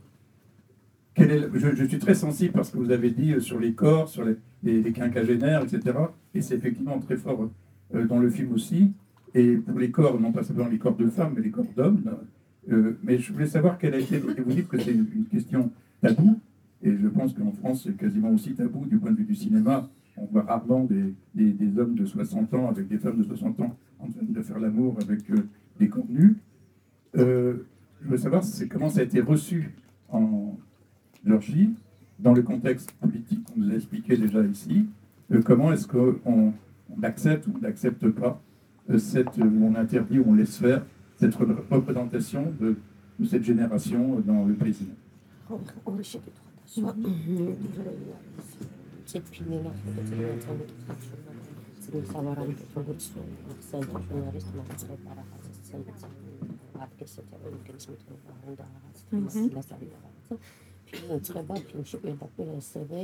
[1.17, 4.25] est je, suis très sensible parce que vous avez dit euh, sur les corps, sur
[4.25, 5.97] les, les, les quinquagénaires, etc.
[6.35, 7.51] Et c'est effectivement très fort euh,
[7.93, 8.93] dans le film aussi.
[9.35, 12.03] Et pour les corps, non pas simplement les corps de femmes, mais les corps d'hommes.
[12.71, 14.19] Euh, mais je voulais savoir quelle a été.
[14.19, 15.71] Vous dites que c'est une, question
[16.01, 16.39] taboue.
[16.83, 19.89] Et je pense qu'en France, c'est quasiment aussi tabou du point de vue du cinéma.
[20.17, 23.77] On voit rarement des, des, hommes de 60 ans avec des femmes de 60 ans
[23.99, 25.47] en train de faire l'amour avec euh,
[25.79, 26.37] des contenus.
[27.17, 27.67] Euh,
[28.03, 29.75] je veux savoir comment ça a été reçu
[30.11, 30.57] en
[31.25, 31.71] Georgie,
[32.19, 34.87] dans le contexte politique qu'on nous a expliqué déjà ici.
[35.33, 36.53] Euh, comment est-ce qu'on
[36.91, 38.41] on accepte ou on n'accepte pas
[38.91, 40.85] euh, cette, où on interdit ou on laisse faire
[41.19, 42.77] cette représentation de,
[43.27, 44.89] cette génération dans le pays
[60.91, 63.03] ფილმი იწება ფილმში პირდაპირ ესევე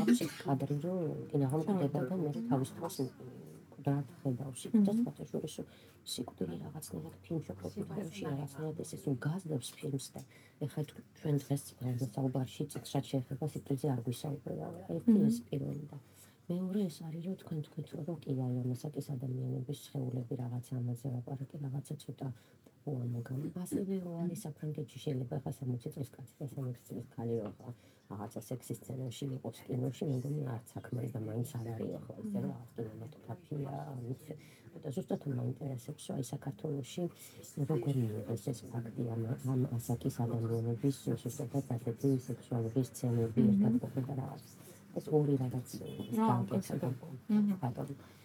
[0.00, 2.98] აქვს კადრი რომ კინაღამხდება და მე თავის თავს
[3.80, 4.68] კვდრად ხედავში.
[4.86, 5.54] და სხვათა შორის
[6.12, 10.20] სიკვდილი რაღაცნაირად ფილმში პროფიტებში რაღაცნაირად ეს ეს უგაზდებს ფილმს და
[10.66, 10.82] ეხლა
[11.20, 11.62] ჩვენ დღეს
[12.14, 14.68] საუბარში ციცრად შეეხება სიკვდილზე არ გვისაუბრება.
[14.96, 15.98] ერთი ეს პირველი და
[16.50, 21.56] მეორე ეს არის რომ თქვენ თქვენ რომ კი აი ამასაკის ადამიანების შეეულები რაღაცა ამაზე ვაპარაკი
[21.64, 22.28] რაღაცა ცოტა
[22.86, 27.50] მოგამ ასევე რო არის საფრანგეთში შეიძლება ხა 60 წლის კაცი და 60 წლის ქალი რო
[27.58, 27.74] ხა
[28.10, 32.54] რაღაცა სექსის სცენაში იყოს კინოში მეგონი არც საქმე და მაინც არ არის ხო ეს რა
[33.02, 34.24] ავტომატურია ამის
[34.82, 37.04] და ზუსტად მაინტერესებს რომ აი საქართველოში
[37.70, 39.22] როგორ მიიღეს ეს ფაქტი ამ
[39.54, 44.44] ამ ასაკის ადამიანების შესაძლოა ასეთი სექსუალური სცენები ერთად ყოფნა რაღაც
[44.98, 45.68] ეს ორი რაღაც
[46.16, 46.88] განკეთება.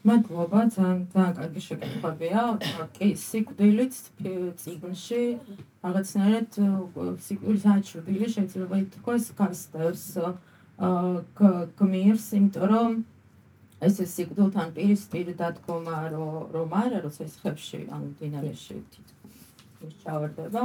[0.05, 2.41] მადლობა, ძალიან ძალიან კარგი შეკითხვებია.
[2.97, 3.93] კი, სიკვდილით
[4.61, 5.23] ციგნში
[5.85, 6.49] რაღაცნაირად
[7.27, 10.05] სიკვდილის აჩვდილი შეიძლება ითქვას გასდევს
[11.79, 12.91] გმირს, იმიტომ რომ
[13.85, 15.97] ეს სიკვდილთან პირისპირ დადგომა
[16.55, 19.37] რომ არა, როცა ის ხებში ან დინარეში თითქოს
[20.05, 20.63] ჩავარდება.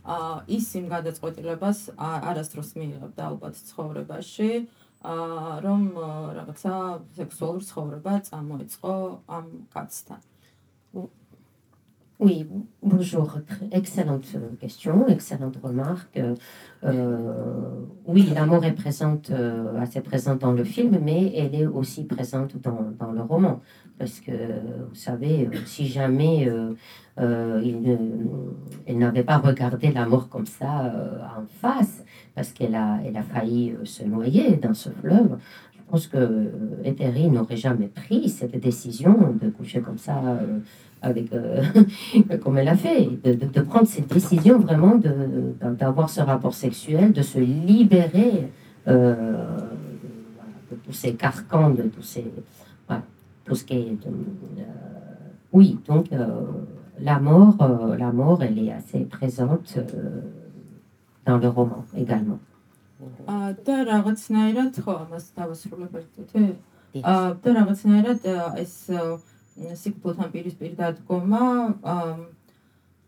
[0.00, 0.16] ა
[0.48, 4.50] ის იმ გადაწყვეტილებას არასდროს მიიღებდა ალბათ ცხოვრებაში.
[5.65, 5.81] რომ
[6.37, 6.73] რაღაცა
[7.17, 8.93] სექსუალური ცხოვრება წამოიწყო
[9.37, 9.45] ამ
[9.75, 10.21] კაცთან.
[12.17, 12.47] Oui,
[12.81, 13.39] bonjour.
[13.71, 16.17] Excellente question, excellente remarque.
[16.17, 22.05] Euh, oui, l'amour est présente, euh, assez présente dans le film, mais elle est aussi
[22.05, 23.59] présente dans, dans le roman.
[24.00, 24.32] Parce que,
[24.88, 27.98] vous savez, si jamais euh, il,
[28.86, 30.90] elle n'avait pas regardé l'amour comme ça
[31.38, 32.02] en face,
[32.34, 35.36] parce qu'elle a, elle a failli se noyer dans ce fleuve,
[35.76, 40.60] je pense que euh, Eteri n'aurait jamais pris cette décision de coucher comme ça, euh,
[41.02, 41.62] avec, euh,
[42.42, 46.54] comme elle a fait, de, de- de prendre cette décision vraiment de- d'avoir ce rapport
[46.54, 48.48] sexuel, de se libérer
[48.88, 49.44] euh,
[50.70, 52.24] de tous ces carcans, de tous ces.
[53.50, 53.98] Tout ce qui est.
[54.02, 56.46] de- euh, oui, donc euh,
[57.00, 60.20] la mort, euh, la mort, elle est assez présente euh,
[61.26, 62.38] dans le roman également.
[63.26, 65.26] აა და რაღაცნაირად ხო ამას
[66.92, 67.04] Yes.
[67.06, 69.18] აა და რაღაცნაირად აა, ეს აა,
[69.82, 71.42] სიკვდილთან პირისპირ დადგომა
[71.86, 72.14] აა,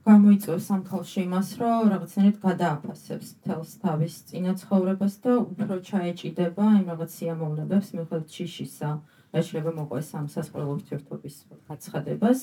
[0.07, 6.87] გამოიწვევს ამ ქალში იმას, რომ რაღაცნაირად გადააფასებს თელს თავის წინა ცხოვრებას და უფრო ჩაეჭიდება იმ
[6.91, 11.36] რაღაც სიამოვნებებს, მიუხედავად შიშისა, რაც შეიძლება მოყვეს ამ სასწავლო ურთიერთობის
[11.70, 12.40] გაცხადებას,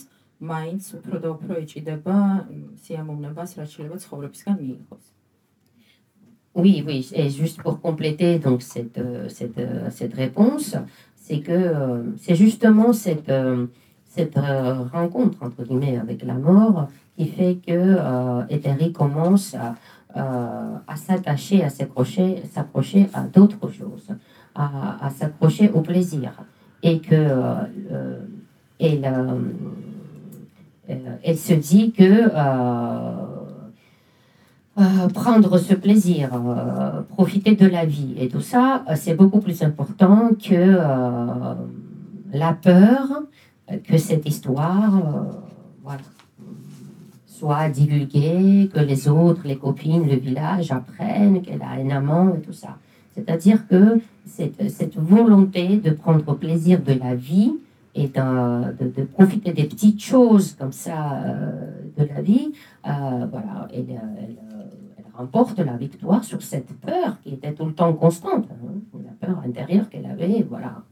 [0.52, 2.16] მაინც უფრო და უფრო ეჭიდება
[2.55, 5.05] იმ სიამოვნებას, რაც შეიძლება ცხოვრებისგან მიიღოს.
[6.55, 10.76] Oui, oui, et juste pour compléter donc cette, euh, cette, euh, cette réponse,
[11.16, 13.66] c'est que euh, c'est justement cette, euh,
[14.05, 19.74] cette euh, rencontre entre guillemets avec la mort qui fait que euh, Eteri commence à,
[20.16, 24.09] euh, à s'attacher, à s'accrocher, s'approcher à d'autres choses,
[24.55, 26.30] à, à s'accrocher au plaisir,
[26.84, 27.53] et que euh,
[27.91, 28.19] euh,
[28.80, 29.05] elle,
[30.89, 32.30] euh, elle se dit que
[35.13, 36.30] prendre ce plaisir,
[37.09, 40.77] profiter de la vie et tout ça, c'est beaucoup plus important que
[42.32, 43.23] la peur
[43.84, 45.01] que cette histoire
[47.27, 52.39] soit divulguée, que les autres, les copines, le village apprennent qu'elle a un amant et
[52.39, 52.77] tout ça.
[53.15, 53.99] C'est-à-dire que
[54.30, 57.53] cette, cette volonté de prendre plaisir de la vie
[57.95, 62.51] et de, profiter des petites choses comme ça euh, de la vie,
[62.88, 64.36] euh, voilà, elle, elle,
[65.17, 69.38] remporte la victoire sur cette peur qui était tout le temps constante, hein, la peur
[69.45, 70.84] intérieure qu'elle avait, voilà.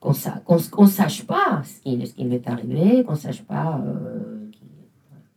[0.00, 3.42] Qu'on sa- s- qu'on sache pas ce qui, ce qui lui est arrivé, qu'on sache
[3.42, 4.48] pas euh,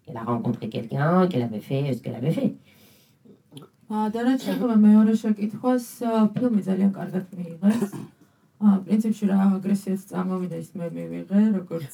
[0.04, 2.56] qu'elle a rencontré quelqu'un, qu'elle avait fait ce qu'elle avait fait.
[3.86, 7.92] აა, და რაც შეეხება მეორე შეკითხვას, აა, ფილმი ძალიან კარგად მიიღეს.
[8.66, 11.94] აა, პრინციპში რა აგრესიაც წამოვიდა ის მე მივიღე, როგორც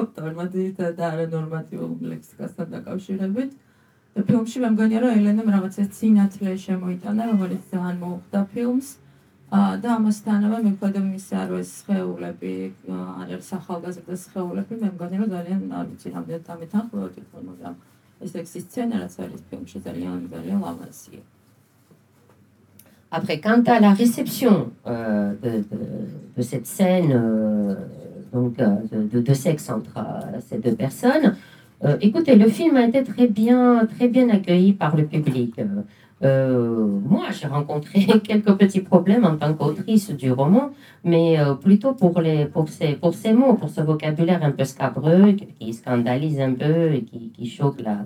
[0.00, 0.44] ავტორმა
[0.96, 3.50] და არანორმატიულ ლექსიკასთან დაკავშირებით.
[4.16, 8.88] და ფილმში მე მგონია რომ ელენამ რაღაცა სინათლე შემოიტანა, რომელიც ძალიან მოუხდა ფილმს.
[9.52, 12.54] აა, და ამასთანავე მიუხედავად იმისა, რომ ეს სხეულები
[12.88, 17.74] აა, არ არის ახალგაზრდა სხეულები, მე მგონია რომ ძალიან არ ვიცი რამდენად დამეთანხმება თვითონ, მაგრამ
[17.76, 17.87] ეს
[18.20, 18.92] Es existen
[23.10, 25.78] Après, quant à la réception euh, de, de,
[26.36, 27.74] de, cette scène euh,
[28.32, 31.36] donc, euh, de, de, sexe entre euh, ces deux personnes,
[31.84, 35.54] euh, écoutez, le film a été très bien, très bien accueilli par le public.
[36.24, 40.70] Euh, moi, j'ai rencontré quelques petits problèmes en tant qu'autrice du roman,
[41.04, 44.64] mais euh, plutôt pour, les, pour, ces, pour ces mots, pour ce vocabulaire un peu
[44.64, 47.98] scabreux qui, scandalise un peu et qui, choque la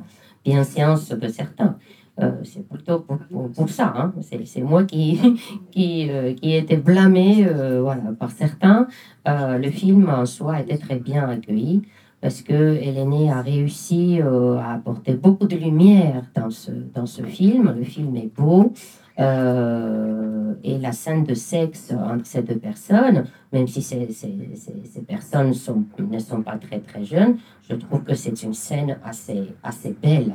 [0.44, 1.78] bienséance de certains.
[2.20, 3.94] Euh, c'est plutôt pour, ça.
[3.96, 4.12] hein.
[4.20, 5.18] C'est, moi qui,
[5.70, 7.46] qui, qui ai été blâmée
[7.80, 8.88] voilà, par certains.
[9.24, 11.82] Le film en soi était très bien accueilli
[12.22, 17.22] parce que Hélène a réussi euh, à apporter beaucoup de lumière dans ce, dans ce
[17.24, 17.74] film.
[17.76, 18.72] Le film est beau.
[19.18, 25.02] euh, et la scène de sexe entre ces deux personnes, même si ces, ces, ces-
[25.02, 27.36] personnes ne sont pas très très jeunes,
[27.68, 30.32] je trouve que c'est une scène assez, assez belle.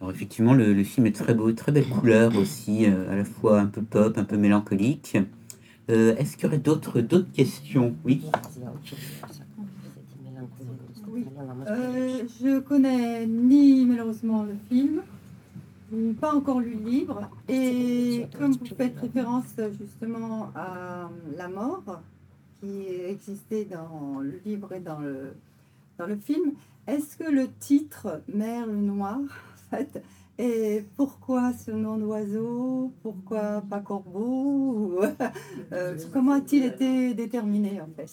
[0.00, 3.24] Alors effectivement, le, le film est très beau, très belle couleur aussi, euh, à la
[3.24, 5.16] fois un peu pop, un peu mélancolique.
[5.88, 7.94] Euh, Est-ce qu'il y aurait d'autres d'autres questions?
[8.04, 8.22] Oui.
[11.08, 11.24] Oui.
[11.68, 15.02] Euh, je connais ni malheureusement le film,
[15.92, 17.30] ni pas encore lu le livre.
[17.48, 22.00] Et comme vous faites référence justement à la mort
[22.60, 25.34] qui existait dans le livre et dans le,
[25.98, 26.52] dans le film,
[26.86, 30.02] est-ce que le titre Merle Noir, en fait,
[30.38, 35.00] et pourquoi ce nom d'oiseau Pourquoi pas corbeau
[35.72, 38.06] Euh, Comment a-t-il été déterminé en fait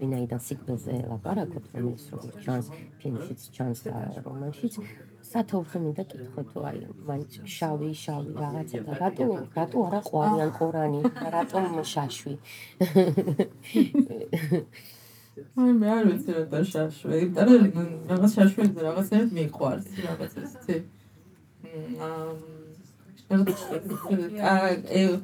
[0.00, 2.66] ვინაიდან სიკვდილზე ლაპარაკობ რომელიც როგორც ჩანს
[3.00, 3.94] ფილმშიც ჩანს და
[4.26, 4.74] რომანშიც
[5.30, 6.78] სათაურზე მინდა კითხო თუ აი
[7.08, 9.26] მაინც შავი შავი რაღაცა და რატო
[9.56, 11.00] რატო არა ყვარიან ყორანი
[11.36, 12.34] რატომ შაშვი
[15.36, 17.16] მე მე არ ვიცი რა და შაშვე.
[17.26, 20.76] იმიტომ რომ რაღაც შაშვებზე რაღაცნაირად მიყვარს, რაღაც ისე.
[22.06, 22.20] აა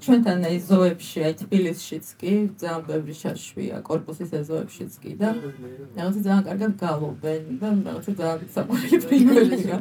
[0.02, 6.44] ჩვენთან აი ზოებში, აი თბილისშიც კი ძალიან ბევრი შაშვია, корпуსის ეზოებშიც კი და რაღაცა ძალიან
[6.50, 9.76] კარგად გალობენ და რაღაცა ძალიან საყვარელი პრინციპია.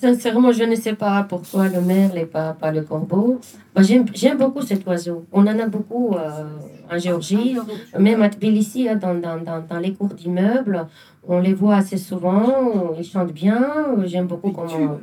[0.00, 3.40] Sincèrement, je ne sais pas pourquoi le merle et pas, pas le corbeau.
[3.78, 5.24] J'aime beaucoup cet oiseau.
[5.32, 6.44] On en a beaucoup euh,
[6.90, 7.56] en Géorgie,
[7.98, 10.86] même à Tbilissi, dans, dans, dans, dans les cours d'immeubles.
[11.26, 13.60] On les voit assez souvent, ils chantent bien.
[14.04, 14.98] J'aime beaucoup comment.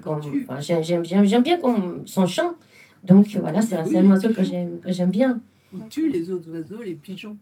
[0.47, 1.01] Enfin, j'aime
[1.43, 2.53] bien comme son chant.
[3.03, 4.41] Donc voilà, c'est un oiseau que
[4.87, 5.39] j'aime bien.
[5.73, 7.37] On tue les autres oiseaux, les pigeons.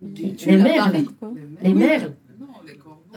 [0.00, 1.04] Les, les merles.
[1.62, 2.12] Les merles.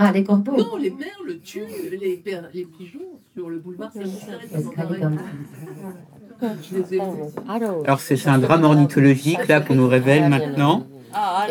[0.03, 2.23] Ah, les corbeaux Non, les merles tuent les,
[2.53, 2.99] les pigeons
[3.35, 3.91] sur le boulevard
[7.47, 10.87] Alors, c'est un drame ornithologique là qu'on nous révèle maintenant.
[11.13, 11.47] Ah,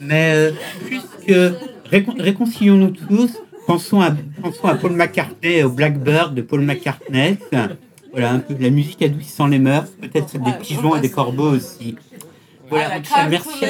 [0.00, 0.52] Mais euh,
[0.86, 1.56] puisque
[2.18, 3.32] réconcilions-nous tous,
[3.66, 7.36] pensons à, pensons à Paul McCartney, au Blackbird de Paul McCartney.
[8.12, 11.50] Voilà, un peu de la musique adoucissant les mœurs, peut-être des pigeons et des corbeaux
[11.50, 11.96] aussi.
[12.68, 13.48] Voilà, merci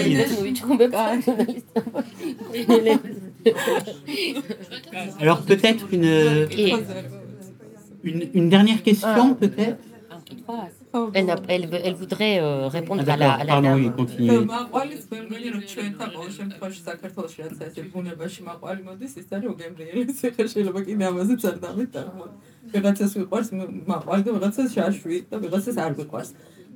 [5.21, 6.49] Alors peut-être une,
[8.03, 9.79] une, une, dernière question, peut-être
[11.15, 13.33] elle, elle, elle, voudrait euh, répondre ah, à la...
[13.33, 13.91] À la pardon, oui,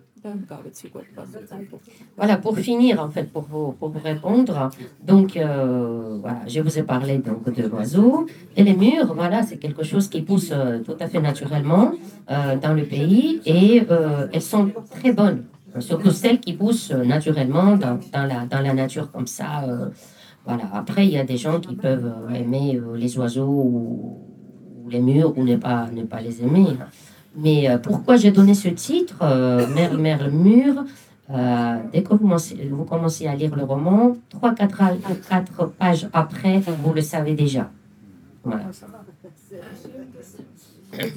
[2.17, 4.71] Voilà, pour finir, en fait, pour vous, pour vous répondre,
[5.03, 8.27] donc, euh, voilà, je vous ai parlé donc, de l'oiseau.
[8.57, 11.93] Et les murs, voilà, c'est quelque chose qui pousse euh, tout à fait naturellement
[12.31, 15.45] euh, dans le pays et euh, elles sont très bonnes,
[15.80, 19.64] surtout celles qui poussent naturellement dans, dans, la, dans la nature comme ça.
[19.68, 19.90] Euh,
[20.46, 20.64] voilà.
[20.74, 24.28] Après, il y a des gens qui peuvent aimer les oiseaux ou,
[24.90, 26.68] les murs ou ne pas, ne pas les aimer.
[27.36, 30.84] Mais euh, pourquoi j'ai donné ce titre, euh, Merle, Merle, Mur
[31.30, 36.94] euh, Dès que vous commencez, vous commencez, à lire le roman, 3-4 pages après, vous
[36.94, 37.70] le savez déjà.
[38.44, 38.64] Voilà.
[40.88, 41.12] Parce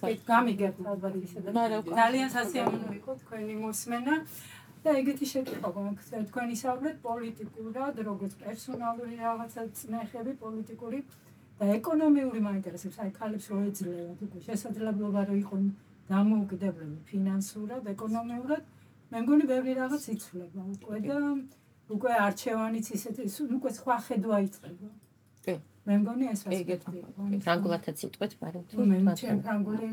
[0.00, 1.50] que გამიგებთ ალბათ ისე და
[1.88, 4.14] ძალიან სასიამოვნო იყო თქვენი მოსმენა
[4.84, 10.98] და ეგეთი შეკითხვა გქონდა თქვენ ისაუბრეთ პოლიტიკურად როგორც პერსონალური რაღაცა წნეხები პოლიტიკური
[11.58, 15.64] და ეკონომიური მაინტერესებს, აი ქალებს რო ეძლევათ უკვე შესაძლებლობა რომ იყონ
[16.12, 18.62] დამოუკიდებლები ფინანსურად, ეკონომიურად,
[19.12, 21.18] მე მგონი ბევრი რაღაც იცვლება უკვე და
[21.94, 23.22] უკვე არჩევანიც ისეთი
[23.56, 24.88] უკვე სხვა ხედვა იწყება.
[25.46, 25.54] კი.
[25.87, 26.75] მე მგონი ეს ასეთი.
[27.43, 29.87] ფრანგულათაც იტყვეთ, მაგრამ თუ მე ჩემ ფრანგული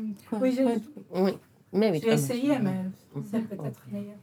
[1.79, 2.07] მე ვიცი.
[3.31, 4.17] c'est peut-être meilleur.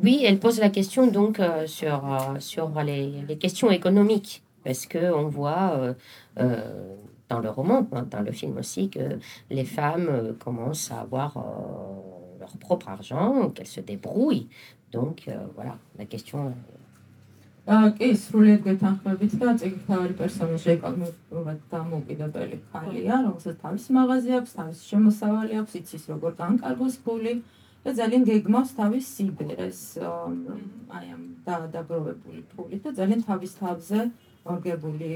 [0.00, 4.86] Oui, elle pose la question donc euh, sur, euh, sur les, les questions économiques parce
[4.86, 5.94] qu'on voit euh,
[6.38, 6.94] euh,
[7.28, 9.18] dans le roman, hein, dans le film aussi, que
[9.50, 11.30] les femmes euh, commencent à avoir
[12.38, 14.48] leur propre argent, qu'elles se débrouillent.
[14.92, 16.54] Donc voilà, la question.
[17.63, 25.59] კი, სრულიად გეთანხმებით და წიგნთავარი პერსონაჟი ეკონომიკურად დამოუკიდებელი ხალია, რომელსაც თავის მაღაზია აქვს, თავის შემოსავალი
[25.61, 27.33] აქვს, იცის როგორ განკარგოს ფული
[27.87, 33.99] და ძალიან გეგმავს თავის სიბერეს აი ამ დაგროვებული ფული და ძალიან თავის თავზე
[34.43, 35.09] ორგებული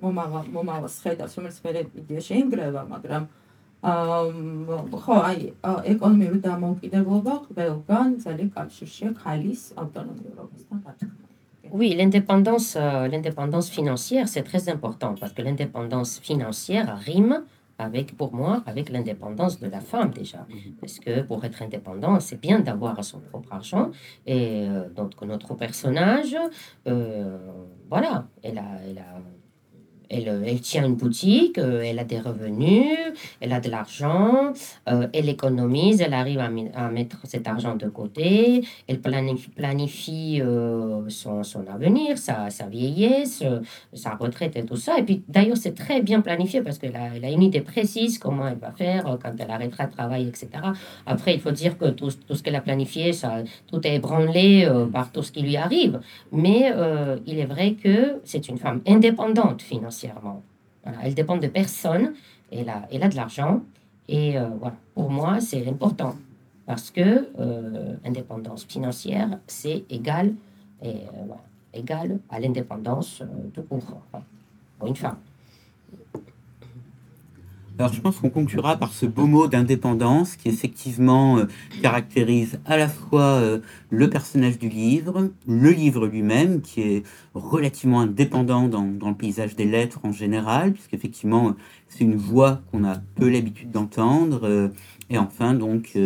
[0.00, 3.24] მომავალ მომავალს ხედავს, რომელიც მე იდეა შეინგრევა, მაგრამ
[3.80, 5.52] ხო, აი,
[5.92, 11.29] ეკონომიური დამოუკიდებლობა ყველგან ძალიან კავშირშია ქალის ავტონომიურობასთან დათქმით.
[11.72, 17.44] Oui, l'indépendance, euh, l'indépendance financière, c'est très important parce que l'indépendance financière rime
[17.78, 20.46] avec, pour moi, avec l'indépendance de la femme déjà.
[20.48, 20.74] Mhm.
[20.80, 23.90] Parce que pour être indépendant, c'est bien d'avoir son propre argent.
[24.26, 26.36] Et euh, donc notre personnage,
[26.86, 27.38] euh,
[27.88, 29.20] voilà, elle a, elle a
[30.10, 32.98] elle, elle, tient une boutique, euh, elle a des revenus,
[33.40, 34.52] elle a de l'argent,
[34.88, 41.44] euh, elle économise, elle arrive à, mettre cet argent de côté, elle planifie, euh, son,
[41.44, 43.44] son, avenir, sa, sa, vieillesse,
[43.92, 44.98] sa retraite et tout ça.
[44.98, 48.18] Et puis d'ailleurs, c'est très bien planifié parce qu'elle a, elle a, une idée précise
[48.18, 50.48] comment elle va faire quand elle arrêtera de travailler, etc.
[51.06, 54.68] Après, il faut dire que tout, tout ce qu'elle a planifié, ça, tout est ébranlé
[54.92, 56.00] par tout ce qui lui arrive.
[56.32, 56.72] Mais
[57.26, 59.99] il est vrai que c'est une femme indépendante financièrement
[60.82, 62.14] voilà, elle dépend de personne,
[62.50, 63.62] elle a, elle a de l'argent.
[64.08, 66.16] Et euh, voilà, pour moi, c'est important.
[66.66, 70.34] Parce que euh, indépendance financière, c'est égal,
[70.84, 70.92] euh,
[71.74, 73.22] égal à l'indépendance
[73.54, 74.00] tout court
[74.78, 75.16] pour une femme.
[77.80, 81.46] Alors je pense qu'on conclura par ce beau mot d'indépendance qui effectivement euh,
[81.80, 87.02] caractérise à la fois euh, le personnage du livre, le livre lui-même qui est
[87.32, 91.54] relativement indépendant dans, le paysage des lettres en général, puisqu'effectivement
[91.88, 94.40] c'est une voix qu'on a peu l'habitude d'entendre.
[94.44, 94.68] Euh,
[95.08, 95.98] et enfin donc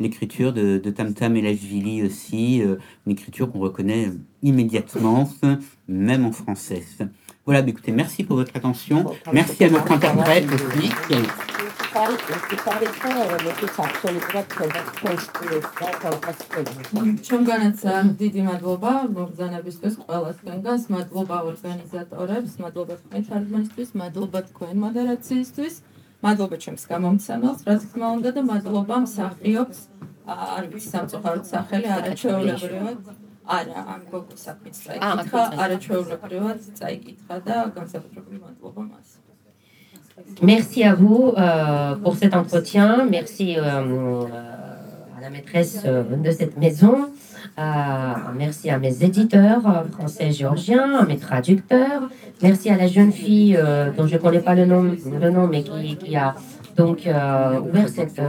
[0.00, 5.28] l'écriture de, de Tam Tam et Lashvili aussi, une écriture qu'on reconnaît immédiatement,
[5.88, 6.84] même en français.
[7.45, 9.05] Voilà, bah, écoutez, merci pour votre attention.
[9.31, 10.91] Merci à notre interprète aussi.
[17.27, 17.79] ჩვენგანაც
[18.21, 25.73] დიდი მადლობა მოგზანებისთვის ყველასგანს, მადლობა ორგანიზატორებს, მადლობა თქვენ თარგმანისთვის, მადლობა თქვენ მოდერაციისთვის,
[26.27, 29.79] მადლობა ჩემს გამომცემელს, რა თქმა უნდა და მადლობა მსახიობს,
[30.27, 32.97] არ ვიცი სამწუხაროდ სახელი არაჩვეულებრივად.
[33.47, 39.07] არა, ამ გოგოს საქმეც წაიკითხა, არაჩვეულებრივად წაიკითხა და განსაკუთრებული მადლობა მას.
[40.41, 43.05] Merci à vous euh, pour cet entretien.
[43.05, 44.23] Merci euh,
[45.15, 47.09] à la maîtresse de cette maison.
[47.59, 47.63] Euh,
[48.35, 52.09] merci à mes éditeurs français et géorgiens, à mes traducteurs.
[52.41, 53.57] Merci à la jeune fille
[53.95, 56.35] dont je ne connais pas le nom, le nom mais qui, qui a
[56.75, 58.21] donc ouvert cette,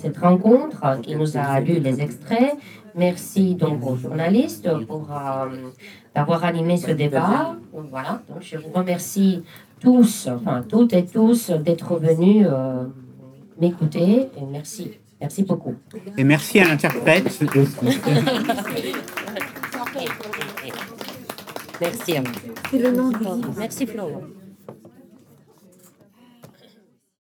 [0.00, 2.54] cette rencontre, qui nous a lu les extraits.
[2.95, 5.69] Merci donc aux journalistes pour euh,
[6.15, 7.55] d'avoir animé ce débat.
[7.71, 9.43] Voilà, donc je vous remercie
[9.79, 12.85] tous, enfin toutes et tous, d'être venus euh,
[13.59, 14.29] m'écouter.
[14.37, 15.75] Et merci, merci beaucoup.
[16.17, 17.25] Et merci à l'interprète.
[21.81, 23.13] merci à vous.
[23.57, 24.21] Merci Florent.